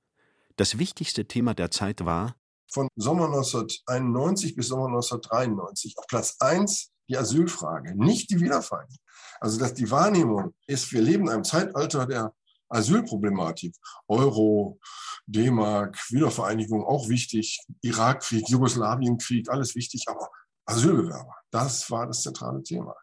Das 0.57 0.79
wichtigste 0.79 1.27
Thema 1.27 1.55
der 1.55 1.71
Zeit 1.71 2.05
war 2.05 2.37
von 2.71 2.89
Sommer 2.97 3.27
1991 3.27 4.55
bis 4.55 4.69
Sommer 4.69 4.87
1993 4.87 5.97
auf 5.99 6.07
Platz 6.07 6.37
1 6.41 6.91
die 7.09 7.17
Asylfrage, 7.17 7.95
nicht 7.97 8.31
die 8.31 8.41
Wiedervereinigung. 8.41 8.99
Also 9.41 9.59
dass 9.59 9.75
die 9.75 9.91
Wahrnehmung 9.91 10.55
ist, 10.67 10.93
wir 10.93 11.01
leben 11.01 11.25
in 11.25 11.31
einem 11.31 11.45
Zeitalter 11.45 12.07
der 12.07 12.35
Asylproblematik. 12.69 13.75
Euro, 14.09 14.79
D-Mark, 15.27 15.99
Wiedervereinigung 16.11 16.85
auch 16.85 17.09
wichtig, 17.09 17.61
Irakkrieg, 17.83 18.49
Jugoslawienkrieg, 18.49 19.49
alles 19.49 19.75
wichtig, 19.75 20.05
aber 20.07 20.29
Asylbewerber, 20.67 21.35
das 21.51 21.91
war 21.91 22.07
das 22.07 22.23
zentrale 22.23 22.63
Thema. 22.63 22.95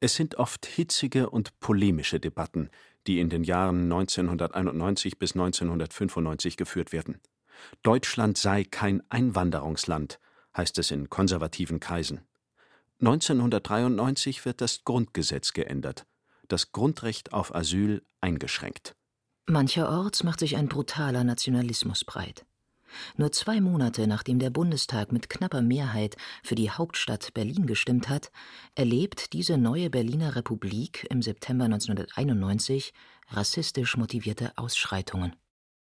Es 0.00 0.14
sind 0.14 0.36
oft 0.36 0.66
hitzige 0.66 1.30
und 1.30 1.58
polemische 1.60 2.20
Debatten, 2.20 2.70
die 3.06 3.20
in 3.20 3.30
den 3.30 3.44
Jahren 3.44 3.84
1991 3.84 5.18
bis 5.18 5.32
1995 5.32 6.56
geführt 6.56 6.92
werden. 6.92 7.20
Deutschland 7.82 8.38
sei 8.38 8.64
kein 8.64 9.02
Einwanderungsland, 9.10 10.18
heißt 10.56 10.78
es 10.78 10.90
in 10.90 11.10
konservativen 11.10 11.80
Kreisen. 11.80 12.20
1993 13.00 14.44
wird 14.44 14.60
das 14.60 14.84
Grundgesetz 14.84 15.52
geändert, 15.52 16.06
das 16.48 16.72
Grundrecht 16.72 17.32
auf 17.32 17.54
Asyl 17.54 18.02
eingeschränkt. 18.20 18.96
Mancherorts 19.46 20.24
macht 20.24 20.40
sich 20.40 20.56
ein 20.56 20.68
brutaler 20.68 21.22
Nationalismus 21.22 22.04
breit. 22.04 22.46
Nur 23.16 23.32
zwei 23.32 23.60
Monate 23.60 24.06
nachdem 24.06 24.38
der 24.38 24.50
Bundestag 24.50 25.12
mit 25.12 25.28
knapper 25.28 25.60
Mehrheit 25.60 26.16
für 26.42 26.54
die 26.54 26.70
Hauptstadt 26.70 27.34
Berlin 27.34 27.66
gestimmt 27.66 28.08
hat, 28.08 28.30
erlebt 28.74 29.32
diese 29.32 29.58
neue 29.58 29.90
Berliner 29.90 30.36
Republik 30.36 31.06
im 31.10 31.22
September 31.22 31.64
1991 31.64 32.92
rassistisch 33.28 33.96
motivierte 33.96 34.52
Ausschreitungen. 34.56 35.36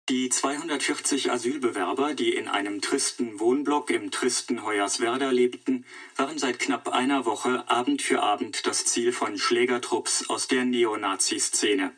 Die 0.08 0.28
240 0.28 1.30
Asylbewerber, 1.30 2.14
die 2.14 2.34
in 2.34 2.48
einem 2.48 2.80
tristen 2.80 3.38
Wohnblock 3.38 3.88
im 3.90 4.10
tristen 4.10 4.64
Hoyerswerda 4.64 5.30
lebten, 5.30 5.84
waren 6.16 6.38
seit 6.38 6.58
knapp 6.58 6.88
einer 6.88 7.24
Woche 7.24 7.70
Abend 7.70 8.02
für 8.02 8.20
Abend 8.20 8.66
das 8.66 8.84
Ziel 8.84 9.12
von 9.12 9.38
Schlägertrupps 9.38 10.28
aus 10.28 10.48
der 10.48 10.64
Neonazi-Szene. 10.64 11.92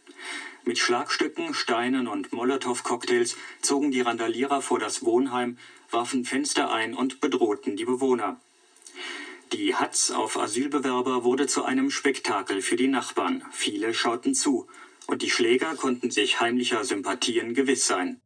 Mit 0.64 0.78
Schlagstücken, 0.78 1.54
Steinen 1.54 2.06
und 2.06 2.30
Molotow-Cocktails 2.30 3.36
zogen 3.62 3.90
die 3.90 4.02
Randalierer 4.02 4.60
vor 4.60 4.78
das 4.78 5.02
Wohnheim, 5.02 5.56
warfen 5.90 6.26
Fenster 6.26 6.70
ein 6.70 6.92
und 6.92 7.22
bedrohten 7.22 7.74
die 7.74 7.86
Bewohner. 7.86 8.38
Die 9.54 9.76
Hatz 9.76 10.10
auf 10.10 10.36
Asylbewerber 10.36 11.24
wurde 11.24 11.46
zu 11.46 11.64
einem 11.64 11.90
Spektakel 11.90 12.60
für 12.60 12.76
die 12.76 12.88
Nachbarn. 12.88 13.44
Viele 13.50 13.94
schauten 13.94 14.34
zu 14.34 14.68
und 15.06 15.22
die 15.22 15.30
Schläger 15.30 15.74
konnten 15.74 16.10
sich 16.10 16.40
heimlicher 16.40 16.84
Sympathien 16.84 17.54
gewiss 17.54 17.86
sein. 17.86 18.20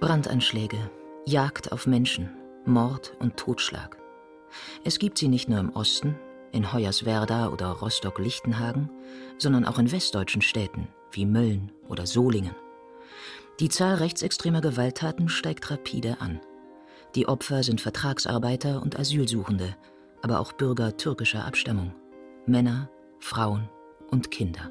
Brandanschläge, 0.00 0.90
Jagd 1.26 1.72
auf 1.72 1.86
Menschen, 1.86 2.30
Mord 2.64 3.14
und 3.18 3.36
Totschlag. 3.36 3.98
Es 4.84 4.98
gibt 4.98 5.18
sie 5.18 5.28
nicht 5.28 5.48
nur 5.48 5.58
im 5.58 5.70
Osten, 5.70 6.16
in 6.52 6.72
Hoyerswerda 6.72 7.48
oder 7.48 7.68
Rostock-Lichtenhagen, 7.68 8.90
sondern 9.38 9.64
auch 9.64 9.78
in 9.78 9.92
westdeutschen 9.92 10.42
Städten 10.42 10.88
wie 11.12 11.26
Mölln 11.26 11.72
oder 11.88 12.06
Solingen. 12.06 12.54
Die 13.60 13.68
Zahl 13.68 13.96
rechtsextremer 13.96 14.60
Gewalttaten 14.60 15.28
steigt 15.28 15.70
rapide 15.70 16.20
an. 16.20 16.40
Die 17.14 17.26
Opfer 17.26 17.62
sind 17.62 17.80
Vertragsarbeiter 17.80 18.80
und 18.82 18.98
Asylsuchende, 18.98 19.76
aber 20.22 20.40
auch 20.40 20.52
Bürger 20.52 20.96
türkischer 20.96 21.44
Abstammung, 21.44 21.94
Männer, 22.46 22.90
Frauen 23.18 23.68
und 24.10 24.30
Kinder. 24.30 24.70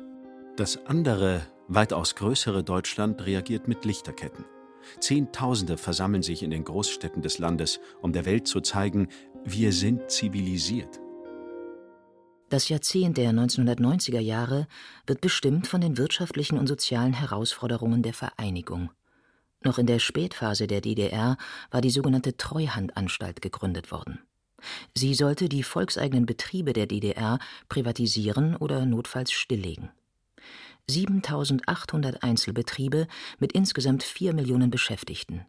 Das 0.58 0.88
andere, 0.88 1.46
weitaus 1.68 2.16
größere 2.16 2.64
Deutschland 2.64 3.24
reagiert 3.24 3.68
mit 3.68 3.86
Lichterketten. 3.86 4.44
Zehntausende 5.00 5.78
versammeln 5.78 6.24
sich 6.24 6.42
in 6.42 6.50
den 6.50 6.64
Großstädten 6.64 7.22
des 7.22 7.38
Landes, 7.38 7.80
um 8.02 8.12
der 8.12 8.26
Welt 8.26 8.48
zu 8.48 8.60
zeigen, 8.62 9.10
wir 9.46 9.72
sind 9.72 10.10
zivilisiert. 10.10 11.00
Das 12.50 12.70
Jahrzehnt 12.70 13.18
der 13.18 13.34
1990er 13.34 14.20
Jahre 14.20 14.68
wird 15.06 15.22
bestimmt 15.22 15.68
von 15.68 15.80
den 15.80 15.96
wirtschaftlichen 16.00 16.58
und 16.58 16.66
sozialen 16.66 17.14
Herausforderungen 17.14 18.02
der 18.02 18.16
Vereinigung. 18.16 18.90
Noch 19.64 19.78
in 19.78 19.86
der 19.86 20.00
Spätphase 20.00 20.66
der 20.66 20.82
DDR 20.82 21.38
war 21.70 21.82
die 21.82 21.92
sogenannte 21.92 22.36
Treuhandanstalt 22.36 23.44
gegründet 23.44 23.92
worden. 23.92 24.22
Sie 24.96 25.14
sollte 25.14 25.50
die 25.50 25.62
volkseigenen 25.62 26.26
Betriebe 26.26 26.74
der 26.74 26.88
DDR 26.88 27.38
privatisieren 27.70 28.56
oder 28.56 28.88
notfalls 28.88 29.32
stilllegen. 29.32 29.92
7800 30.90 32.24
Einzelbetriebe 32.24 33.08
mit 33.40 33.52
insgesamt 33.52 34.04
4 34.04 34.34
Millionen 34.34 34.70
Beschäftigten. 34.70 35.46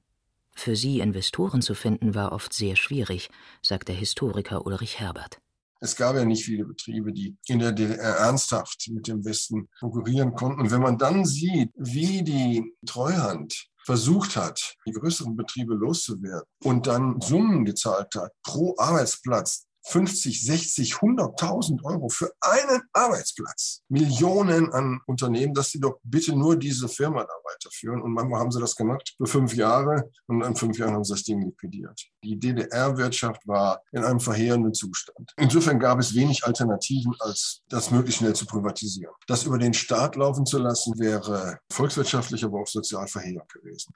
Für 0.54 0.74
sie 0.74 0.98
Investoren 0.98 1.62
zu 1.62 1.74
finden 1.74 2.16
war 2.16 2.32
oft 2.32 2.52
sehr 2.52 2.74
schwierig, 2.74 3.30
sagt 3.62 3.86
der 3.86 3.94
Historiker 3.94 4.66
Ulrich 4.66 4.98
Herbert. 4.98 5.38
Es 5.80 5.94
gab 5.94 6.16
ja 6.16 6.24
nicht 6.24 6.44
viele 6.44 6.64
Betriebe, 6.64 7.12
die 7.12 7.36
in 7.46 7.60
der 7.60 7.70
DDR 7.70 8.16
ernsthaft 8.16 8.88
mit 8.90 9.06
dem 9.06 9.24
Westen 9.24 9.68
konkurrieren 9.78 10.34
konnten. 10.34 10.62
Und 10.62 10.72
wenn 10.72 10.82
man 10.82 10.98
dann 10.98 11.24
sieht, 11.24 11.70
wie 11.76 12.24
die 12.24 12.74
Treuhand 12.84 13.68
versucht 13.84 14.34
hat, 14.34 14.74
die 14.86 14.92
größeren 14.92 15.36
Betriebe 15.36 15.74
loszuwerden 15.74 16.48
und 16.64 16.88
dann 16.88 17.20
Summen 17.20 17.64
gezahlt 17.64 18.12
hat 18.16 18.32
pro 18.42 18.74
Arbeitsplatz, 18.76 19.67
50, 19.88 20.44
60, 20.44 20.94
100.000 20.94 21.84
Euro 21.84 22.08
für 22.08 22.30
einen 22.40 22.82
Arbeitsplatz. 22.92 23.82
Millionen 23.88 24.72
an 24.72 25.00
Unternehmen, 25.06 25.54
dass 25.54 25.70
sie 25.70 25.80
doch 25.80 25.98
bitte 26.02 26.36
nur 26.36 26.56
diese 26.56 26.88
Firma 26.88 27.22
da 27.22 27.32
weiterführen. 27.44 28.02
Und 28.02 28.12
manchmal 28.12 28.40
haben 28.40 28.50
sie 28.50 28.60
das 28.60 28.76
gemacht 28.76 29.14
für 29.16 29.26
fünf 29.26 29.54
Jahre 29.54 30.10
und 30.26 30.42
in 30.42 30.56
fünf 30.56 30.78
Jahren 30.78 30.94
haben 30.94 31.04
sie 31.04 31.14
das 31.14 31.22
Ding 31.22 31.40
liquidiert. 31.40 32.00
Die 32.22 32.38
DDR-Wirtschaft 32.38 33.46
war 33.48 33.82
in 33.92 34.04
einem 34.04 34.20
verheerenden 34.20 34.74
Zustand. 34.74 35.32
Insofern 35.36 35.78
gab 35.78 35.98
es 35.98 36.14
wenig 36.14 36.44
Alternativen, 36.44 37.14
als 37.20 37.62
das 37.68 37.90
möglichst 37.90 38.18
schnell 38.18 38.34
zu 38.34 38.46
privatisieren. 38.46 39.14
Das 39.26 39.44
über 39.44 39.58
den 39.58 39.74
Staat 39.74 40.16
laufen 40.16 40.44
zu 40.44 40.58
lassen, 40.58 40.98
wäre 40.98 41.60
volkswirtschaftlich, 41.72 42.44
aber 42.44 42.60
auch 42.60 42.66
sozial 42.66 43.08
verheerend 43.08 43.50
gewesen. 43.52 43.94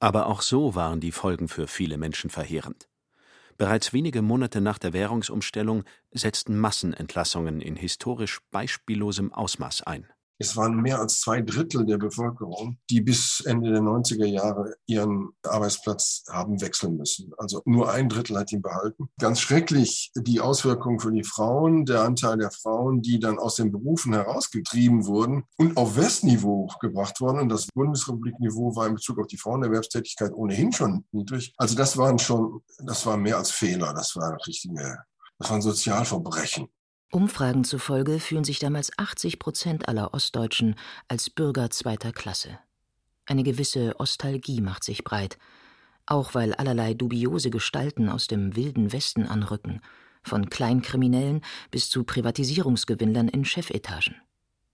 Aber 0.00 0.26
auch 0.26 0.42
so 0.42 0.74
waren 0.74 1.00
die 1.00 1.12
Folgen 1.12 1.48
für 1.48 1.66
viele 1.66 1.98
Menschen 1.98 2.30
verheerend. 2.30 2.88
Bereits 3.60 3.92
wenige 3.92 4.22
Monate 4.22 4.62
nach 4.62 4.78
der 4.78 4.94
Währungsumstellung 4.94 5.84
setzten 6.12 6.58
Massenentlassungen 6.58 7.60
in 7.60 7.76
historisch 7.76 8.40
beispiellosem 8.50 9.34
Ausmaß 9.34 9.82
ein 9.82 10.08
es 10.40 10.56
waren 10.56 10.80
mehr 10.80 10.98
als 10.98 11.20
zwei 11.20 11.42
Drittel 11.42 11.84
der 11.84 11.98
Bevölkerung, 11.98 12.78
die 12.88 13.02
bis 13.02 13.40
Ende 13.44 13.70
der 13.70 13.82
90er 13.82 14.24
Jahre 14.24 14.74
ihren 14.86 15.28
Arbeitsplatz 15.42 16.24
haben 16.30 16.62
wechseln 16.62 16.96
müssen. 16.96 17.32
Also 17.36 17.60
nur 17.66 17.92
ein 17.92 18.08
Drittel 18.08 18.38
hat 18.38 18.50
ihn 18.50 18.62
behalten. 18.62 19.10
Ganz 19.18 19.40
schrecklich 19.40 20.10
die 20.16 20.40
Auswirkungen 20.40 20.98
für 20.98 21.12
die 21.12 21.24
Frauen, 21.24 21.84
der 21.84 22.04
Anteil 22.04 22.38
der 22.38 22.50
Frauen, 22.50 23.02
die 23.02 23.20
dann 23.20 23.38
aus 23.38 23.56
den 23.56 23.70
Berufen 23.70 24.14
herausgetrieben 24.14 25.04
wurden 25.04 25.44
und 25.58 25.76
auf 25.76 25.96
Westniveau 25.96 26.70
gebracht 26.80 27.20
wurden. 27.20 27.40
Und 27.40 27.50
das 27.50 27.66
Bundesrepublikniveau 27.74 28.74
war 28.74 28.86
in 28.86 28.94
Bezug 28.94 29.18
auf 29.18 29.26
die 29.26 29.36
Frauenerwerbstätigkeit 29.36 30.32
ohnehin 30.32 30.72
schon 30.72 31.04
niedrig. 31.12 31.52
Also 31.58 31.76
das 31.76 31.98
waren 31.98 32.18
schon, 32.18 32.62
das 32.78 33.04
war 33.04 33.18
mehr 33.18 33.36
als 33.36 33.50
Fehler. 33.50 33.92
Das 33.92 34.16
war 34.16 34.38
richtige, 34.46 35.04
das 35.38 35.50
waren 35.50 35.60
Sozialverbrechen. 35.60 36.68
Umfragen 37.12 37.64
zufolge 37.64 38.20
fühlen 38.20 38.44
sich 38.44 38.60
damals 38.60 38.96
80 38.96 39.40
Prozent 39.40 39.88
aller 39.88 40.14
Ostdeutschen 40.14 40.76
als 41.08 41.28
Bürger 41.28 41.68
zweiter 41.70 42.12
Klasse. 42.12 42.60
Eine 43.26 43.42
gewisse 43.42 43.98
Ostalgie 43.98 44.60
macht 44.60 44.84
sich 44.84 45.02
breit, 45.02 45.36
auch 46.06 46.34
weil 46.34 46.54
allerlei 46.54 46.94
dubiose 46.94 47.50
Gestalten 47.50 48.08
aus 48.08 48.28
dem 48.28 48.54
wilden 48.54 48.92
Westen 48.92 49.26
anrücken, 49.26 49.80
von 50.22 50.50
Kleinkriminellen 50.50 51.40
bis 51.72 51.90
zu 51.90 52.04
Privatisierungsgewinnlern 52.04 53.28
in 53.28 53.44
Chefetagen. 53.44 54.14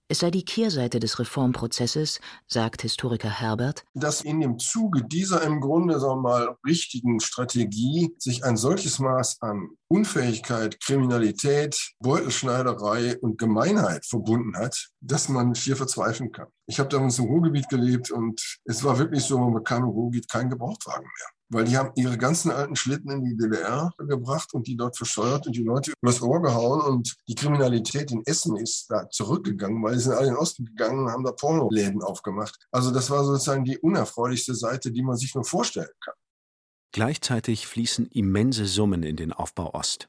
Es 0.08 0.20
sei 0.20 0.30
die 0.30 0.44
Kehrseite 0.44 1.00
des 1.00 1.18
Reformprozesses, 1.18 2.20
sagt 2.46 2.82
Historiker 2.82 3.28
Herbert, 3.28 3.82
dass 3.94 4.20
in 4.20 4.40
dem 4.40 4.56
Zuge 4.56 5.02
dieser 5.02 5.42
im 5.42 5.60
Grunde 5.60 5.98
sagen 5.98 6.22
wir 6.22 6.28
mal 6.28 6.56
richtigen 6.64 7.18
Strategie 7.18 8.14
sich 8.16 8.44
ein 8.44 8.56
solches 8.56 9.00
Maß 9.00 9.38
an 9.40 9.70
Unfähigkeit, 9.88 10.78
Kriminalität, 10.80 11.92
Beutelschneiderei 11.98 13.18
und 13.18 13.36
Gemeinheit 13.36 14.06
verbunden 14.06 14.56
hat, 14.56 14.90
dass 15.00 15.28
man 15.28 15.56
schier 15.56 15.75
verzweifeln 15.75 16.30
kann. 16.30 16.46
Ich 16.66 16.78
habe 16.78 16.88
damals 16.88 17.18
im 17.18 17.25
Ruhrgebiet 17.25 17.68
gelebt 17.68 18.12
und 18.12 18.60
es 18.64 18.84
war 18.84 18.98
wirklich 19.00 19.25
so, 19.25 19.38
man 19.38 19.54
bekam 19.54 19.82
im 19.82 19.90
Ruhrgebiet 19.90 20.30
keinen 20.30 20.50
Gebrauchtwagen 20.50 21.02
mehr 21.02 21.36
weil 21.49 21.65
die 21.65 21.76
haben 21.76 21.93
ihre 21.97 22.19
ganzen 22.19 22.50
alten 22.50 22.76
Schlitten 22.76 23.11
in 23.11 23.25
die 23.25 23.37
DDR 23.37 23.93
gebracht 23.99 24.53
und 24.55 24.67
die 24.67 24.76
dort 24.76 24.97
verscheuert 24.97 25.47
und 25.47 25.55
die 25.55 25.62
Leute 25.62 25.93
übers 26.03 26.21
Ohr 26.21 26.43
gehauen 26.43 26.81
und 26.81 27.15
die 27.29 27.35
Kriminalität 27.35 28.11
in 28.11 28.23
Essen 28.26 28.57
ist 28.57 28.91
da 28.91 29.09
zurückgegangen, 29.09 29.83
weil 29.83 29.95
sie 29.95 30.05
sind 30.05 30.15
alle 30.15 30.29
in 30.29 30.35
den 30.35 30.38
Osten 30.38 30.65
gegangen 30.65 31.05
und 31.05 31.11
haben 31.11 31.25
da 31.25 31.33
Pornoläden 31.33 32.03
aufgemacht. 32.03 32.57
Also 32.71 32.91
das 32.91 33.11
war 33.11 33.25
sozusagen 33.25 33.65
die 33.65 33.79
unerfreulichste 33.79 34.55
Seite, 34.55 34.91
die 34.91 35.03
man 35.03 35.17
sich 35.17 35.35
nur 35.35 35.45
vorstellen 35.45 35.88
kann. 36.05 36.15
Gleichzeitig 36.93 37.67
fließen 37.67 38.07
immense 38.07 38.67
Summen 38.67 39.03
in 39.03 39.17
den 39.17 39.33
Aufbau 39.33 39.75
Ost. 39.75 40.09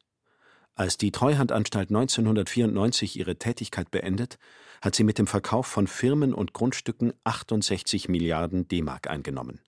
Als 0.76 0.98
die 0.98 1.12
Treuhandanstalt 1.12 1.90
1994 1.90 3.18
ihre 3.18 3.38
Tätigkeit 3.38 3.90
beendet, 3.90 4.38
hat 4.82 4.96
sie 4.96 5.04
mit 5.04 5.18
dem 5.18 5.26
Verkauf 5.26 5.66
von 5.66 5.88
Firmen 5.88 6.36
und 6.36 6.54
Grundstücken 6.54 7.14
68 7.24 8.10
Milliarden 8.10 8.68
D-Mark 8.68 9.08
eingenommen 9.08 9.60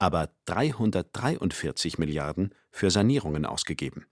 aber 0.00 0.30
343 0.46 1.98
Milliarden 1.98 2.52
für 2.72 2.90
Sanierungen 2.90 3.46
ausgegeben. 3.46 4.06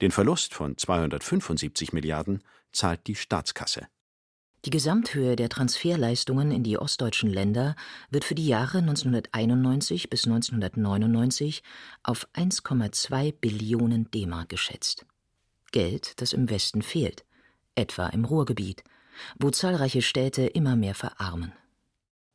Den 0.00 0.10
Verlust 0.10 0.52
von 0.52 0.76
275 0.76 1.92
Milliarden 1.92 2.42
zahlt 2.72 3.06
die 3.06 3.14
Staatskasse. 3.14 3.86
Die 4.64 4.70
Gesamthöhe 4.70 5.34
der 5.36 5.48
Transferleistungen 5.48 6.52
in 6.52 6.62
die 6.62 6.78
ostdeutschen 6.78 7.30
Länder 7.30 7.74
wird 8.10 8.24
für 8.24 8.34
die 8.34 8.46
Jahre 8.46 8.78
1991 8.78 10.08
bis 10.08 10.24
1999 10.24 11.62
auf 12.02 12.28
1,2 12.34 13.32
Billionen 13.40 14.10
D-Mark 14.10 14.48
geschätzt. 14.48 15.04
Geld, 15.72 16.20
das 16.20 16.32
im 16.32 16.48
Westen 16.48 16.82
fehlt, 16.82 17.24
etwa 17.74 18.08
im 18.08 18.24
Ruhrgebiet, 18.24 18.84
wo 19.38 19.50
zahlreiche 19.50 20.02
Städte 20.02 20.46
immer 20.46 20.76
mehr 20.76 20.94
verarmen. 20.94 21.52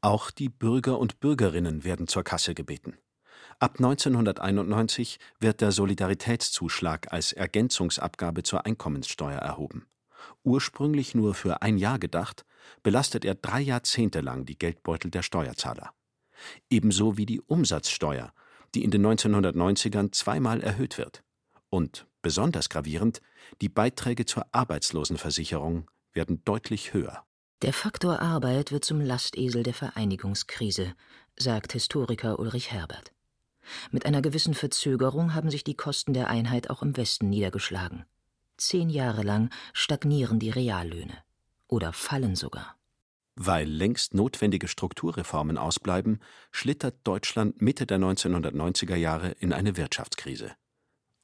Auch 0.01 0.31
die 0.31 0.49
Bürger 0.49 0.99
und 0.99 1.19
Bürgerinnen 1.19 1.83
werden 1.83 2.07
zur 2.07 2.23
Kasse 2.23 2.53
gebeten. 2.53 2.97
Ab 3.59 3.75
1991 3.77 5.17
wird 5.39 5.61
der 5.61 5.71
Solidaritätszuschlag 5.71 7.11
als 7.11 7.33
Ergänzungsabgabe 7.33 8.43
zur 8.43 8.65
Einkommenssteuer 8.65 9.39
erhoben. 9.39 9.87
Ursprünglich 10.43 11.15
nur 11.15 11.33
für 11.33 11.61
ein 11.61 11.77
Jahr 11.77 11.97
gedacht, 11.97 12.45
belastet 12.83 13.25
er 13.25 13.35
drei 13.35 13.61
Jahrzehnte 13.61 14.21
lang 14.21 14.45
die 14.45 14.57
Geldbeutel 14.57 15.09
der 15.09 15.23
Steuerzahler. 15.23 15.93
Ebenso 16.69 17.17
wie 17.17 17.25
die 17.25 17.41
Umsatzsteuer, 17.41 18.31
die 18.75 18.83
in 18.83 18.91
den 18.91 19.05
1990ern 19.05 20.11
zweimal 20.11 20.61
erhöht 20.61 20.97
wird. 20.97 21.23
Und 21.69 22.07
besonders 22.21 22.69
gravierend, 22.69 23.21
die 23.61 23.69
Beiträge 23.69 24.25
zur 24.25 24.45
Arbeitslosenversicherung 24.51 25.89
werden 26.13 26.43
deutlich 26.45 26.93
höher. 26.93 27.26
Der 27.63 27.73
Faktor 27.73 28.21
Arbeit 28.21 28.71
wird 28.71 28.85
zum 28.85 29.01
Lastesel 29.01 29.63
der 29.63 29.73
Vereinigungskrise, 29.73 30.93
sagt 31.37 31.73
Historiker 31.73 32.37
Ulrich 32.37 32.71
Herbert. 32.71 33.11
Mit 33.89 34.05
einer 34.05 34.21
gewissen 34.21 34.53
Verzögerung 34.53 35.33
haben 35.33 35.49
sich 35.49 35.63
die 35.63 35.73
Kosten 35.73 36.13
der 36.13 36.27
Einheit 36.27 36.69
auch 36.69 36.83
im 36.83 36.95
Westen 36.97 37.31
niedergeschlagen. 37.31 38.05
Zehn 38.57 38.91
Jahre 38.91 39.23
lang 39.23 39.49
stagnieren 39.73 40.37
die 40.37 40.51
Reallöhne 40.51 41.17
oder 41.67 41.93
fallen 41.93 42.35
sogar. 42.35 42.77
Weil 43.35 43.67
längst 43.67 44.13
notwendige 44.13 44.67
Strukturreformen 44.67 45.57
ausbleiben, 45.57 46.21
schlittert 46.51 46.95
Deutschland 47.05 47.59
Mitte 47.59 47.87
der 47.87 47.97
1990er 47.97 48.95
Jahre 48.95 49.31
in 49.31 49.51
eine 49.51 49.77
Wirtschaftskrise. 49.77 50.51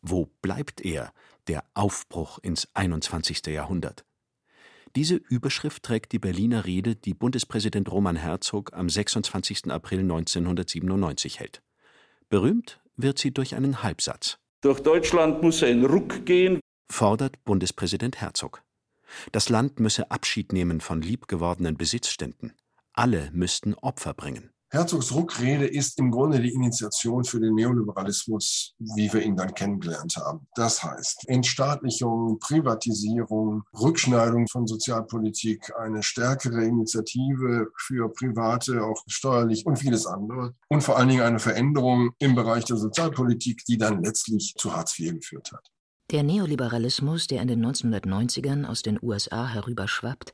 Wo 0.02 0.26
bleibt 0.42 0.82
er, 0.82 1.14
der 1.48 1.64
Aufbruch 1.76 2.40
ins 2.40 2.68
21. 2.74 3.46
Jahrhundert? 3.46 4.04
Diese 4.96 5.16
Überschrift 5.16 5.82
trägt 5.82 6.12
die 6.12 6.20
Berliner 6.20 6.66
Rede, 6.66 6.96
die 6.96 7.16
Bundespräsident 7.16 7.92
Roman 7.92 8.16
Herzog 8.16 8.74
am 8.74 8.90
26. 8.90 9.72
April 9.72 10.02
1997 10.02 11.40
hält. 11.40 11.64
Berühmt 12.30 12.80
wird 12.96 13.18
sie 13.18 13.32
durch 13.32 13.56
einen 13.56 13.82
Halbsatz. 13.82 14.38
Durch 14.62 14.82
Deutschland 14.82 15.42
muss 15.42 15.64
ein 15.64 15.84
Ruck 15.84 16.28
gehen, 16.28 16.60
fordert 16.92 17.44
Bundespräsident 17.44 18.22
Herzog. 18.22 18.62
Das 19.32 19.50
Land 19.50 19.80
müsse 19.80 20.12
Abschied 20.12 20.54
nehmen 20.54 20.80
von 20.80 21.02
liebgewordenen 21.02 21.76
Besitzständen. 21.76 22.54
Alle 22.94 23.32
müssten 23.32 23.74
Opfer 23.74 24.14
bringen. 24.14 24.53
Herzogs 24.74 25.14
Ruckrede 25.14 25.68
ist 25.68 26.00
im 26.00 26.10
Grunde 26.10 26.42
die 26.42 26.52
Initiation 26.52 27.24
für 27.24 27.40
den 27.40 27.54
Neoliberalismus, 27.54 28.74
wie 28.80 29.14
wir 29.14 29.22
ihn 29.22 29.36
dann 29.36 29.54
kennengelernt 29.54 30.16
haben. 30.18 30.48
Das 30.56 30.84
heißt 30.84 31.30
Entstaatlichung, 31.30 32.40
Privatisierung, 32.40 33.62
Rückschneidung 33.80 34.48
von 34.48 34.66
Sozialpolitik, 34.66 35.72
eine 35.78 36.02
stärkere 36.02 36.64
Initiative 36.64 37.68
für 37.78 38.12
Private, 38.12 38.84
auch 38.84 39.04
steuerlich 39.06 39.64
und 39.68 39.78
vieles 39.78 40.08
andere. 40.08 40.56
Und 40.70 40.82
vor 40.82 40.98
allen 40.98 41.10
Dingen 41.10 41.22
eine 41.22 41.38
Veränderung 41.38 42.14
im 42.18 42.34
Bereich 42.34 42.66
der 42.66 42.78
Sozialpolitik, 42.78 43.66
die 43.66 43.78
dann 43.78 44.02
letztlich 44.04 44.56
zu 44.58 44.76
Hartz 44.76 44.98
IV 44.98 45.14
geführt 45.14 45.52
hat. 45.52 45.70
Der 46.10 46.24
Neoliberalismus, 46.24 47.28
der 47.28 47.44
in 47.44 47.48
den 47.48 47.64
1990ern 47.64 48.66
aus 48.66 48.82
den 48.82 48.98
USA 49.02 49.48
herüberschwappt, 49.48 50.34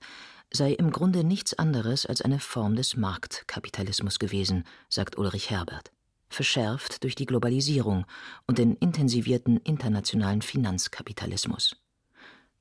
sei 0.52 0.74
im 0.74 0.92
Grunde 0.92 1.24
nichts 1.24 1.54
anderes 1.54 2.06
als 2.06 2.22
eine 2.22 2.40
Form 2.40 2.76
des 2.76 2.98
Marktkapitalismus 2.98 4.20
gewesen, 4.20 4.64
sagt 4.90 5.18
Ulrich 5.18 5.50
Herbert, 5.50 5.92
verschärft 6.30 7.04
durch 7.04 7.16
die 7.16 7.26
Globalisierung 7.26 8.06
und 8.48 8.58
den 8.58 8.76
intensivierten 8.76 9.58
internationalen 9.58 10.42
Finanzkapitalismus. 10.42 11.76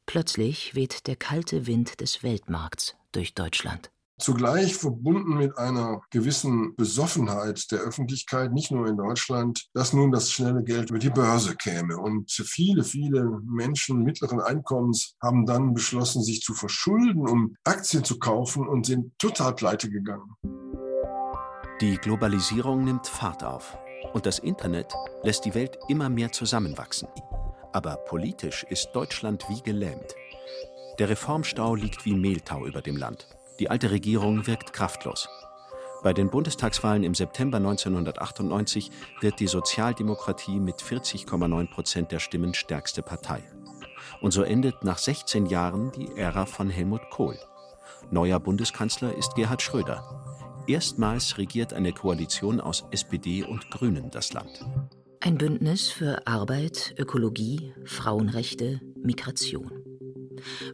Plötzlich 0.07 0.74
weht 0.74 1.07
der 1.07 1.16
kalte 1.16 1.66
Wind 1.66 2.01
des 2.01 2.22
Weltmarkts 2.22 2.96
durch 3.12 3.35
Deutschland 3.35 3.90
zugleich 4.18 4.76
verbunden 4.76 5.37
mit 5.37 5.57
einer 5.59 6.00
gewissen 6.11 6.74
Besoffenheit 6.76 7.70
der 7.70 7.81
Öffentlichkeit, 7.81 8.52
nicht 8.52 8.70
nur 8.70 8.87
in 8.87 8.96
Deutschland, 8.96 9.66
dass 9.74 9.92
nun 9.92 10.11
das 10.11 10.31
schnelle 10.31 10.62
Geld 10.62 10.90
über 10.90 10.98
die 10.98 11.11
Börse 11.11 11.57
käme. 11.57 11.96
Und 11.96 12.31
viele, 12.31 12.85
viele 12.85 13.40
Menschen 13.44 14.02
mittleren 14.02 14.40
Einkommens 14.40 15.14
haben 15.22 15.46
dann 15.46 15.74
beschlossen, 15.74 16.22
sich 16.22 16.42
zu 16.42 16.54
verschulden, 16.54 17.26
um 17.26 17.54
Aktien 17.64 18.04
zu 18.04 18.18
kaufen 18.18 18.68
und 18.68 18.87
sind 18.87 19.18
total 19.18 19.54
pleite 19.54 19.90
gegangen. 19.90 20.35
Die 21.81 21.96
Globalisierung 21.96 22.85
nimmt 22.85 23.07
Fahrt 23.07 23.44
auf 23.44 23.78
und 24.12 24.26
das 24.26 24.40
Internet 24.40 24.92
lässt 25.22 25.44
die 25.44 25.54
Welt 25.54 25.78
immer 25.88 26.09
mehr 26.09 26.33
zusammenwachsen. 26.33 27.09
Aber 27.72 27.96
politisch 27.96 28.64
ist 28.68 28.90
Deutschland 28.92 29.44
wie 29.48 29.62
gelähmt. 29.62 30.14
Der 30.98 31.09
Reformstau 31.09 31.76
liegt 31.76 32.04
wie 32.04 32.14
Mehltau 32.14 32.66
über 32.66 32.83
dem 32.83 32.96
Land. 32.96 33.28
Die 33.59 33.71
alte 33.71 33.90
Regierung 33.90 34.47
wirkt 34.47 34.73
kraftlos. 34.73 35.29
Bei 36.03 36.12
den 36.12 36.31
Bundestagswahlen 36.31 37.03
im 37.03 37.14
September 37.14 37.57
1998 37.57 38.90
wird 39.21 39.40
die 39.40 39.49
Sozialdemokratie 39.49 40.61
mit 40.61 40.77
40,9 40.77 41.71
Prozent 41.71 42.12
der 42.12 42.21
Stimmen 42.21 42.55
stärkste 42.55 43.03
Partei. 43.03 43.42
Und 44.21 44.31
so 44.31 44.42
endet 44.42 44.85
nach 44.85 44.99
16 44.99 45.47
Jahren 45.47 45.90
die 45.92 46.16
Ära 46.16 46.47
von 46.47 46.71
Helmut 46.71 47.11
Kohl. 47.11 47.37
Neuer 48.12 48.38
Bundeskanzler 48.38 49.16
ist 49.16 49.35
Gerhard 49.35 49.61
Schröder. 49.61 50.25
Erstmals 50.68 51.37
regiert 51.37 51.73
eine 51.73 51.92
Koalition 51.92 52.61
aus 52.61 52.85
SPD 52.92 53.42
und 53.42 53.71
Grünen 53.71 54.11
das 54.11 54.33
Land. 54.33 54.64
Ein 55.21 55.37
Bündnis 55.37 55.88
für 55.88 56.27
Arbeit, 56.27 56.94
Ökologie, 56.97 57.75
Frauenrechte, 57.85 58.81
Migration. 59.03 59.88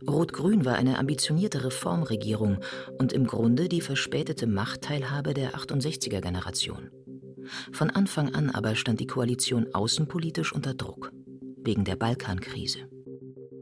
Rot-Grün 0.07 0.64
war 0.64 0.74
eine 0.77 0.98
ambitionierte 0.98 1.64
Reformregierung 1.64 2.59
und 2.98 3.12
im 3.12 3.27
Grunde 3.27 3.68
die 3.68 3.81
verspätete 3.81 4.46
Machtteilhabe 4.46 5.35
der 5.35 5.55
68er-Generation. 5.55 6.90
Von 7.72 7.90
Anfang 7.90 8.35
an 8.35 8.50
aber 8.50 8.74
stand 8.74 9.00
die 9.00 9.07
Koalition 9.07 9.66
außenpolitisch 9.72 10.53
unter 10.53 10.74
Druck, 10.74 11.12
wegen 11.62 11.85
der 11.85 11.96
Balkankrise. 11.96 12.88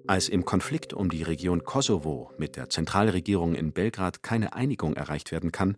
Als 0.07 0.29
im 0.29 0.45
Konflikt 0.45 0.93
um 0.93 1.09
die 1.11 1.23
Region 1.23 1.63
Kosovo 1.63 2.33
mit 2.37 2.57
der 2.57 2.69
Zentralregierung 2.69 3.55
in 3.55 3.73
Belgrad 3.73 4.23
keine 4.23 4.53
Einigung 4.53 4.95
erreicht 4.95 5.31
werden 5.31 5.53
kann, 5.53 5.77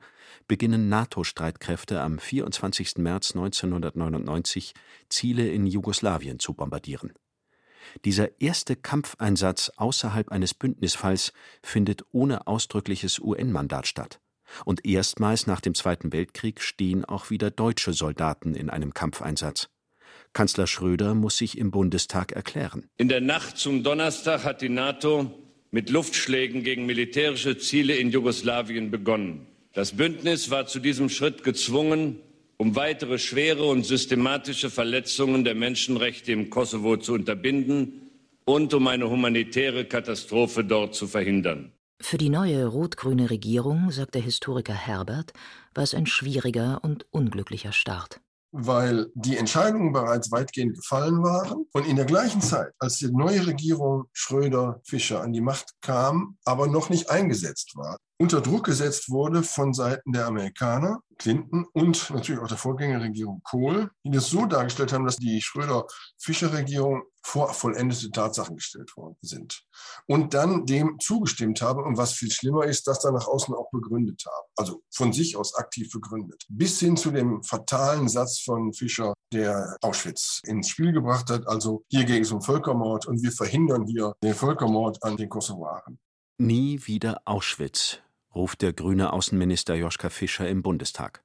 beginnen 0.49 0.89
NATO-Streitkräfte 0.89 2.01
am 2.01 2.19
24. 2.19 2.97
März 2.97 3.33
1999 3.35 4.73
Ziele 5.11 5.49
in 5.49 5.67
Jugoslawien 5.67 6.39
zu 6.39 6.55
bombardieren. 6.55 7.13
Dieser 8.05 8.41
erste 8.41 8.77
Kampfeinsatz 8.77 9.71
außerhalb 9.77 10.31
eines 10.31 10.55
Bündnisfalls 10.55 11.33
findet 11.63 12.05
ohne 12.13 12.47
ausdrückliches 12.47 13.19
UN-Mandat 13.19 13.87
statt. 13.87 14.21
Und 14.65 14.85
erstmals 14.87 15.47
nach 15.47 15.61
dem 15.61 15.75
Zweiten 15.75 16.13
Weltkrieg 16.13 16.61
stehen 16.61 17.05
auch 17.05 17.31
wieder 17.31 17.51
deutsche 17.51 17.93
Soldaten 17.93 18.55
in 18.55 18.71
einem 18.71 18.95
Kampfeinsatz. 18.95 19.69
Kanzler 20.33 20.67
Schröder 20.67 21.15
muss 21.15 21.39
sich 21.39 21.59
im 21.59 21.71
Bundestag 21.71 22.33
erklären. 22.33 22.89
In 22.97 23.09
der 23.09 23.21
Nacht 23.21 23.57
zum 23.57 23.83
Donnerstag 23.83 24.45
hat 24.45 24.63
die 24.63 24.69
NATO 24.69 25.31
mit 25.71 25.91
Luftschlägen 25.91 26.63
gegen 26.63 26.87
militärische 26.87 27.59
Ziele 27.59 27.97
in 27.97 28.11
Jugoslawien 28.11 28.91
begonnen. 28.91 29.47
Das 29.73 29.97
Bündnis 29.97 30.51
war 30.51 30.67
zu 30.67 30.79
diesem 30.79 31.09
Schritt 31.09 31.43
gezwungen, 31.43 32.21
um 32.65 32.77
weitere 32.77 33.19
schwere 33.19 33.65
und 33.65 33.85
systematische 33.85 34.71
Verletzungen 34.71 35.45
der 35.45 35.55
Menschenrechte 35.55 36.33
im 36.33 36.49
Kosovo 36.49 36.97
zu 36.97 37.13
unterbinden 37.13 38.11
und 38.47 38.73
um 38.73 38.87
eine 38.87 39.11
humanitäre 39.11 39.85
Katastrophe 39.85 40.65
dort 40.65 40.95
zu 40.95 41.07
verhindern. 41.07 41.73
Für 42.01 42.17
die 42.17 42.31
neue 42.31 42.67
rot-grüne 42.67 43.29
Regierung, 43.29 43.91
sagt 43.91 44.15
der 44.15 44.23
Historiker 44.23 44.73
Herbert, 44.73 45.35
war 45.75 45.85
es 45.85 45.93
ein 45.93 46.07
schwieriger 46.07 46.81
und 46.83 47.05
unglücklicher 47.11 47.73
Start 47.73 48.21
weil 48.57 49.11
die 49.17 49.37
Entscheidungen 49.37 49.93
bereits 49.93 50.31
weitgehend 50.31 50.77
gefallen 50.77 51.25
waren 51.25 51.67
und 51.73 51.89
in 51.89 51.97
der 51.97 52.05
gleichen 52.05 52.41
Zeit, 52.41 52.73
als 52.79 52.99
die 52.99 53.11
neue 53.11 53.49
Regierung 53.49 54.05
Schröder-Fischer 54.13 55.21
an 55.23 55.33
die 55.33 55.41
Macht 55.41 55.73
kam, 55.81 56.37
aber 56.45 56.69
noch 56.69 56.89
nicht 56.89 57.11
eingesetzt 57.11 57.73
war, 57.75 57.99
unter 58.19 58.41
Druck 58.41 58.65
gesetzt 58.65 59.11
wurde 59.11 59.43
von 59.43 59.73
Seiten 59.73 60.13
der 60.13 60.27
Amerikaner, 60.27 61.01
Clinton 61.19 61.67
und 61.73 62.11
natürlich 62.11 62.41
auch 62.41 62.49
der 62.49 62.57
Vorgängerregierung 62.57 63.43
Kohl, 63.45 63.91
die 64.05 64.11
das 64.11 64.29
so 64.29 64.47
dargestellt 64.47 64.93
haben, 64.93 65.05
dass 65.05 65.17
die 65.17 65.41
Schröder-Fischer-Regierung 65.41 67.03
vor 67.23 67.55
vollendete 67.55 68.11
Tatsachen 68.11 68.57
gestellt 68.57 68.97
worden 68.97 69.17
sind. 69.23 69.63
Und 70.07 70.35
dann 70.35 70.67
dem 70.67 70.99
zugestimmt 71.01 71.63
haben 71.63 71.83
und 71.83 71.97
was 71.97 72.13
viel 72.13 72.31
schlimmer 72.31 72.65
ist, 72.65 72.87
das 72.87 73.01
dann 73.01 73.15
nach 73.15 73.27
außen 73.27 73.55
auch 73.55 73.71
begründet 73.71 74.23
haben. 74.27 74.47
Also 74.57 74.83
von 74.95 75.13
sich 75.13 75.37
aus 75.37 75.55
aktiv 75.57 75.91
begründet. 75.91 76.45
Bis 76.49 76.79
hin 76.81 76.97
zu 76.97 77.11
dem 77.11 77.43
fatalen 77.43 78.09
Satz 78.09 78.41
von 78.41 78.75
Fischer, 78.75 79.15
der 79.33 79.77
Auschwitz 79.81 80.41
ins 80.45 80.69
Spiel 80.69 80.93
gebracht 80.93 81.31
hat. 81.31 81.49
Also 81.49 81.85
hier 81.89 82.05
geht 82.05 82.23
es 82.23 82.31
um 82.31 82.43
Völkermord 82.43 83.07
und 83.07 83.23
wir 83.23 83.33
verhindern 83.33 83.87
hier 83.87 84.15
den 84.23 84.35
Völkermord 84.35 85.03
an 85.03 85.17
den 85.17 85.29
Kosovaren. 85.29 85.99
Nie 86.39 86.81
wieder 86.87 87.23
Auschwitz, 87.27 87.99
ruft 88.35 88.63
der 88.63 88.73
grüne 88.73 89.13
Außenminister 89.13 89.77
Joschka 89.77 90.11
Fischer 90.11 90.49
im 90.49 90.63
Bundestag. 90.63 91.23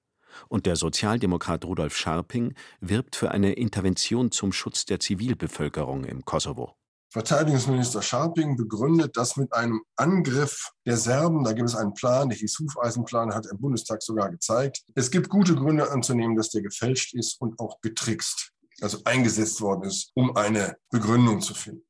Und 0.50 0.68
der 0.68 0.76
Sozialdemokrat 0.76 1.66
Rudolf 1.66 1.98
Scharping 1.98 2.54
wirbt 2.80 3.16
für 3.16 3.32
eine 3.32 3.54
Intervention 3.54 4.30
zum 4.30 4.54
Schutz 4.54 4.86
der 4.86 5.00
Zivilbevölkerung 5.00 6.04
im 6.04 6.26
Kosovo. 6.26 6.76
Verteidigungsminister 7.10 8.04
Scharping 8.04 8.56
begründet 8.56 9.18
das 9.18 9.36
mit 9.36 9.52
einem 9.52 9.82
Angriff 9.96 10.70
der 10.86 10.98
Serben. 10.98 11.44
Da 11.44 11.54
gibt 11.54 11.70
es 11.70 11.76
einen 11.76 11.96
Plan, 11.96 12.30
der 12.30 12.38
hieß 12.38 12.60
Hufeisenplan, 12.60 13.34
hat 13.34 13.46
der 13.46 13.58
Bundestag 13.58 14.04
sogar 14.04 14.30
gezeigt. 14.30 14.84
Es 14.94 15.10
gibt 15.10 15.28
gute 15.28 15.56
Gründe 15.56 15.90
anzunehmen, 15.92 16.36
dass 16.36 16.50
der 16.50 16.62
gefälscht 16.62 17.16
ist 17.16 17.42
und 17.42 17.60
auch 17.60 17.82
getrickst, 17.82 18.52
also 18.80 19.00
eingesetzt 19.06 19.60
worden 19.60 19.86
ist, 19.86 20.12
um 20.14 20.38
eine 20.38 20.78
Begründung 20.92 21.42
zu 21.42 21.56
finden. 21.56 21.89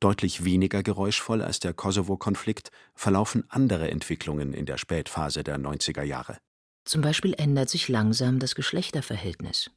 Deutlich 0.00 0.44
weniger 0.44 0.82
geräuschvoll 0.82 1.42
als 1.42 1.60
der 1.60 1.74
Kosovo-Konflikt 1.74 2.70
verlaufen 2.94 3.44
andere 3.48 3.90
Entwicklungen 3.90 4.54
in 4.54 4.64
der 4.64 4.78
Spätphase 4.78 5.44
der 5.44 5.58
90er 5.58 6.02
Jahre. 6.02 6.38
Zum 6.86 7.02
Beispiel 7.02 7.34
ändert 7.36 7.68
sich 7.68 7.88
langsam 7.88 8.38
das 8.38 8.54
Geschlechterverhältnis. 8.54 9.70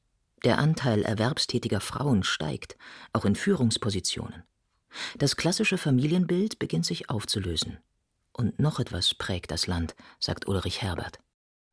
Der 0.46 0.60
Anteil 0.60 1.04
erwerbstätiger 1.04 1.82
Frauen 1.82 2.24
steigt, 2.24 2.78
auch 3.12 3.26
in 3.26 3.36
Führungspositionen. 3.36 4.44
Das 5.18 5.36
klassische 5.36 5.78
Familienbild 5.78 6.58
beginnt 6.58 6.86
sich 6.86 7.10
aufzulösen. 7.10 7.80
Und 8.32 8.60
noch 8.60 8.80
etwas 8.80 9.14
prägt 9.14 9.52
das 9.52 9.68
Land, 9.68 9.94
sagt 10.22 10.48
Ulrich 10.48 10.82
Herbert. 10.82 11.20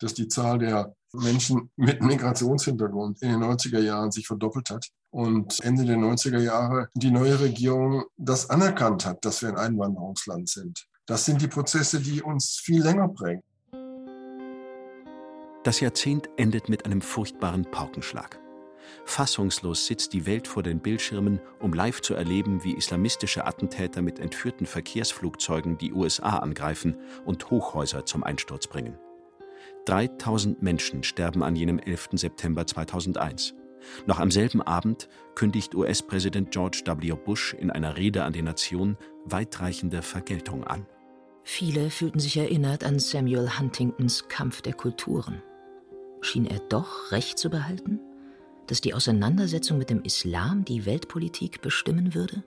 Dass 0.01 0.15
die 0.15 0.27
Zahl 0.27 0.59
der 0.59 0.97
Menschen 1.13 1.71
mit 1.77 2.03
Migrationshintergrund 2.03 3.23
in 3.23 3.31
den 3.31 3.43
90er 3.45 3.81
Jahren 3.81 4.11
sich 4.11 4.27
verdoppelt 4.27 4.71
hat 4.71 4.91
und 5.11 5.61
Ende 5.63 5.85
der 5.85 5.97
90er 5.97 6.41
Jahre 6.41 6.89
die 6.95 7.11
neue 7.11 7.41
Regierung 7.41 8.05
das 8.17 8.49
anerkannt 8.51 9.07
hat, 9.07 9.25
dass 9.25 9.43
wir 9.43 9.51
ein 9.51 9.57
Einwanderungsland 9.57 10.49
sind. 10.49 10.87
Das 11.07 11.25
sind 11.25 11.43
die 11.43 11.49
Prozesse, 11.49 12.01
die 12.01 12.23
uns 12.23 12.61
viel 12.63 12.83
länger 12.83 13.09
prägen. 13.09 13.43
Das 15.65 15.81
Jahrzehnt 15.81 16.29
endet 16.37 16.69
mit 16.69 16.87
einem 16.87 17.03
furchtbaren 17.03 17.65
Paukenschlag. 17.71 18.41
Fassungslos 19.05 19.87
sitzt 19.87 20.13
die 20.13 20.27
Welt 20.27 20.49
vor 20.49 20.63
den 20.63 20.81
Bildschirmen, 20.81 21.41
um 21.61 21.73
live 21.73 22.01
zu 22.01 22.15
erleben, 22.15 22.65
wie 22.65 22.75
islamistische 22.75 23.45
Attentäter 23.45 24.03
mit 24.03 24.19
entführten 24.19 24.67
Verkehrsflugzeugen 24.67 25.79
die 25.79 25.93
USA 25.93 26.39
angreifen 26.39 26.97
und 27.25 27.51
Hochhäuser 27.51 28.07
zum 28.07 28.25
Einsturz 28.25 28.67
bringen. 28.67 28.97
3000 29.87 30.63
Menschen 30.63 31.03
sterben 31.03 31.43
an 31.43 31.57
jenem 31.57 31.79
11. 31.79 32.11
September 32.13 32.67
2001. 32.67 33.55
Noch 34.07 34.19
am 34.19 34.31
selben 34.31 34.63
Abend 34.63 35.09
kündigt 35.35 35.75
US-Präsident 35.75 36.51
George 36.51 36.83
W. 36.85 37.13
Bush 37.13 37.55
in 37.55 37.71
einer 37.71 37.97
Rede 37.97 38.25
an 38.25 38.33
die 38.33 38.43
Nation 38.43 38.97
weitreichende 39.25 40.03
Vergeltung 40.03 40.65
an. 40.65 40.87
Viele 41.43 41.91
fühlten 41.91 42.21
sich 42.21 42.37
erinnert 42.37 42.85
an 42.85 42.99
Samuel 42.99 43.59
Huntingtons 43.59 44.29
Kampf 44.29 44.63
der 44.63 44.75
Kulturen. 44.75 45.43
Schien 46.21 46.47
er 46.47 46.59
doch 46.59 47.13
Recht 47.13 47.39
zu 47.39 47.49
behalten? 47.49 48.01
dass 48.71 48.81
die 48.81 48.95
Auseinandersetzung 48.95 49.79
mit 49.79 49.91
dem 49.91 50.03
Islam 50.03 50.65
die 50.65 50.87
Weltpolitik 50.87 51.61
bestimmen 51.61 52.15
würde? 52.15 52.45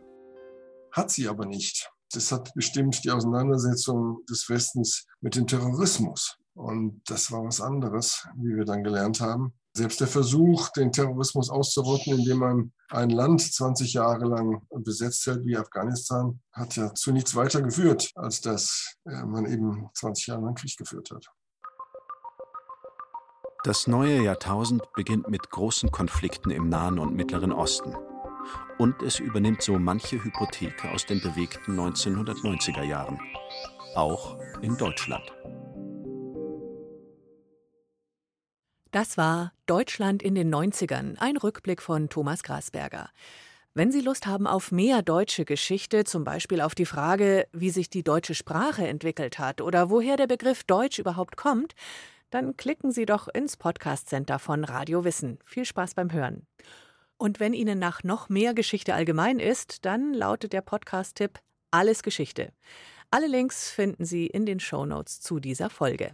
Hat 0.90 1.12
sie 1.12 1.28
aber 1.28 1.46
nicht. 1.46 1.92
Das 2.14 2.32
hat 2.32 2.54
bestimmt 2.54 3.04
die 3.04 3.12
Auseinandersetzung 3.12 4.20
des 4.30 4.48
Westens 4.48 5.06
mit 5.20 5.36
dem 5.36 5.48
Terrorismus. 5.48 6.38
Und 6.54 7.02
das 7.08 7.30
war 7.30 7.44
was 7.44 7.60
anderes, 7.60 8.26
wie 8.38 8.56
wir 8.56 8.64
dann 8.64 8.84
gelernt 8.84 9.20
haben. 9.20 9.54
Selbst 9.76 10.00
der 10.00 10.08
Versuch, 10.08 10.70
den 10.70 10.92
Terrorismus 10.92 11.50
auszurotten, 11.50 12.20
indem 12.20 12.38
man 12.38 12.72
ein 12.90 13.10
Land 13.10 13.42
20 13.42 13.94
Jahre 13.94 14.26
lang 14.26 14.62
besetzt 14.70 15.26
hält 15.26 15.46
wie 15.46 15.58
Afghanistan, 15.58 16.40
hat 16.52 16.76
ja 16.76 16.94
zu 16.94 17.12
nichts 17.12 17.34
weiter 17.36 17.62
geführt, 17.62 18.12
als 18.14 18.40
dass 18.42 18.96
äh, 19.06 19.24
man 19.24 19.48
eben 19.48 19.90
20 19.96 20.28
Jahre 20.28 20.44
lang 20.44 20.54
Krieg 20.54 20.78
geführt 20.78 21.10
hat. 21.10 21.28
Das 23.64 23.88
neue 23.88 24.22
Jahrtausend 24.22 24.84
beginnt 24.94 25.30
mit 25.30 25.50
großen 25.50 25.90
Konflikten 25.90 26.52
im 26.52 26.70
Nahen 26.70 27.00
und 27.00 27.16
Mittleren 27.16 27.54
Osten. 27.54 27.96
Und 28.78 29.02
es 29.02 29.20
übernimmt 29.20 29.62
so 29.62 29.80
manche 29.80 30.24
Hypothek 30.24 30.86
aus 30.94 31.06
den 31.06 31.22
bewegten 31.22 31.80
1990er 31.80 32.84
Jahren. 32.84 33.20
Auch 33.96 34.38
in 34.62 34.76
Deutschland. 34.76 35.24
Das 38.94 39.18
war 39.18 39.54
Deutschland 39.66 40.22
in 40.22 40.36
den 40.36 40.54
90ern, 40.54 41.18
ein 41.18 41.36
Rückblick 41.36 41.82
von 41.82 42.10
Thomas 42.10 42.44
Grasberger. 42.44 43.10
Wenn 43.74 43.92
Sie 43.92 44.02
Lust 44.02 44.28
haben 44.28 44.46
auf 44.46 44.72
mehr 44.72 45.02
deutsche 45.02 45.46
Geschichte, 45.46 46.04
zum 46.04 46.24
Beispiel 46.24 46.62
auf 46.62 46.76
die 46.76 46.86
Frage, 46.86 47.48
wie 47.52 47.72
sich 47.72 47.90
die 47.90 48.04
deutsche 48.04 48.36
Sprache 48.36 48.88
entwickelt 48.88 49.40
hat 49.40 49.62
oder 49.62 49.90
woher 49.90 50.16
der 50.16 50.28
Begriff 50.28 50.64
Deutsch 50.64 51.00
überhaupt 51.00 51.38
kommt, 51.38 51.74
dann 52.30 52.56
klicken 52.56 52.92
Sie 52.92 53.08
doch 53.08 53.28
ins 53.28 53.58
Podcast 53.58 54.10
Center 54.10 54.38
von 54.38 54.64
Radio 54.64 55.04
Wissen. 55.04 55.40
Viel 55.44 55.66
Spaß 55.66 55.96
beim 55.96 56.12
Hören. 56.12 56.46
Und 57.18 57.40
wenn 57.40 57.54
Ihnen 57.54 57.80
nach 57.80 58.04
noch 58.04 58.30
mehr 58.30 58.54
Geschichte 58.54 58.94
allgemein 58.94 59.40
ist, 59.40 59.86
dann 59.86 60.14
lautet 60.14 60.54
der 60.54 60.62
Podcast-Tipp 60.62 61.40
Alles 61.72 62.04
Geschichte. 62.04 62.54
Alle 63.10 63.26
Links 63.26 63.72
finden 63.72 64.06
Sie 64.06 64.28
in 64.28 64.46
den 64.46 64.60
Shownotes 64.60 65.20
zu 65.20 65.40
dieser 65.40 65.72
Folge. 65.72 66.14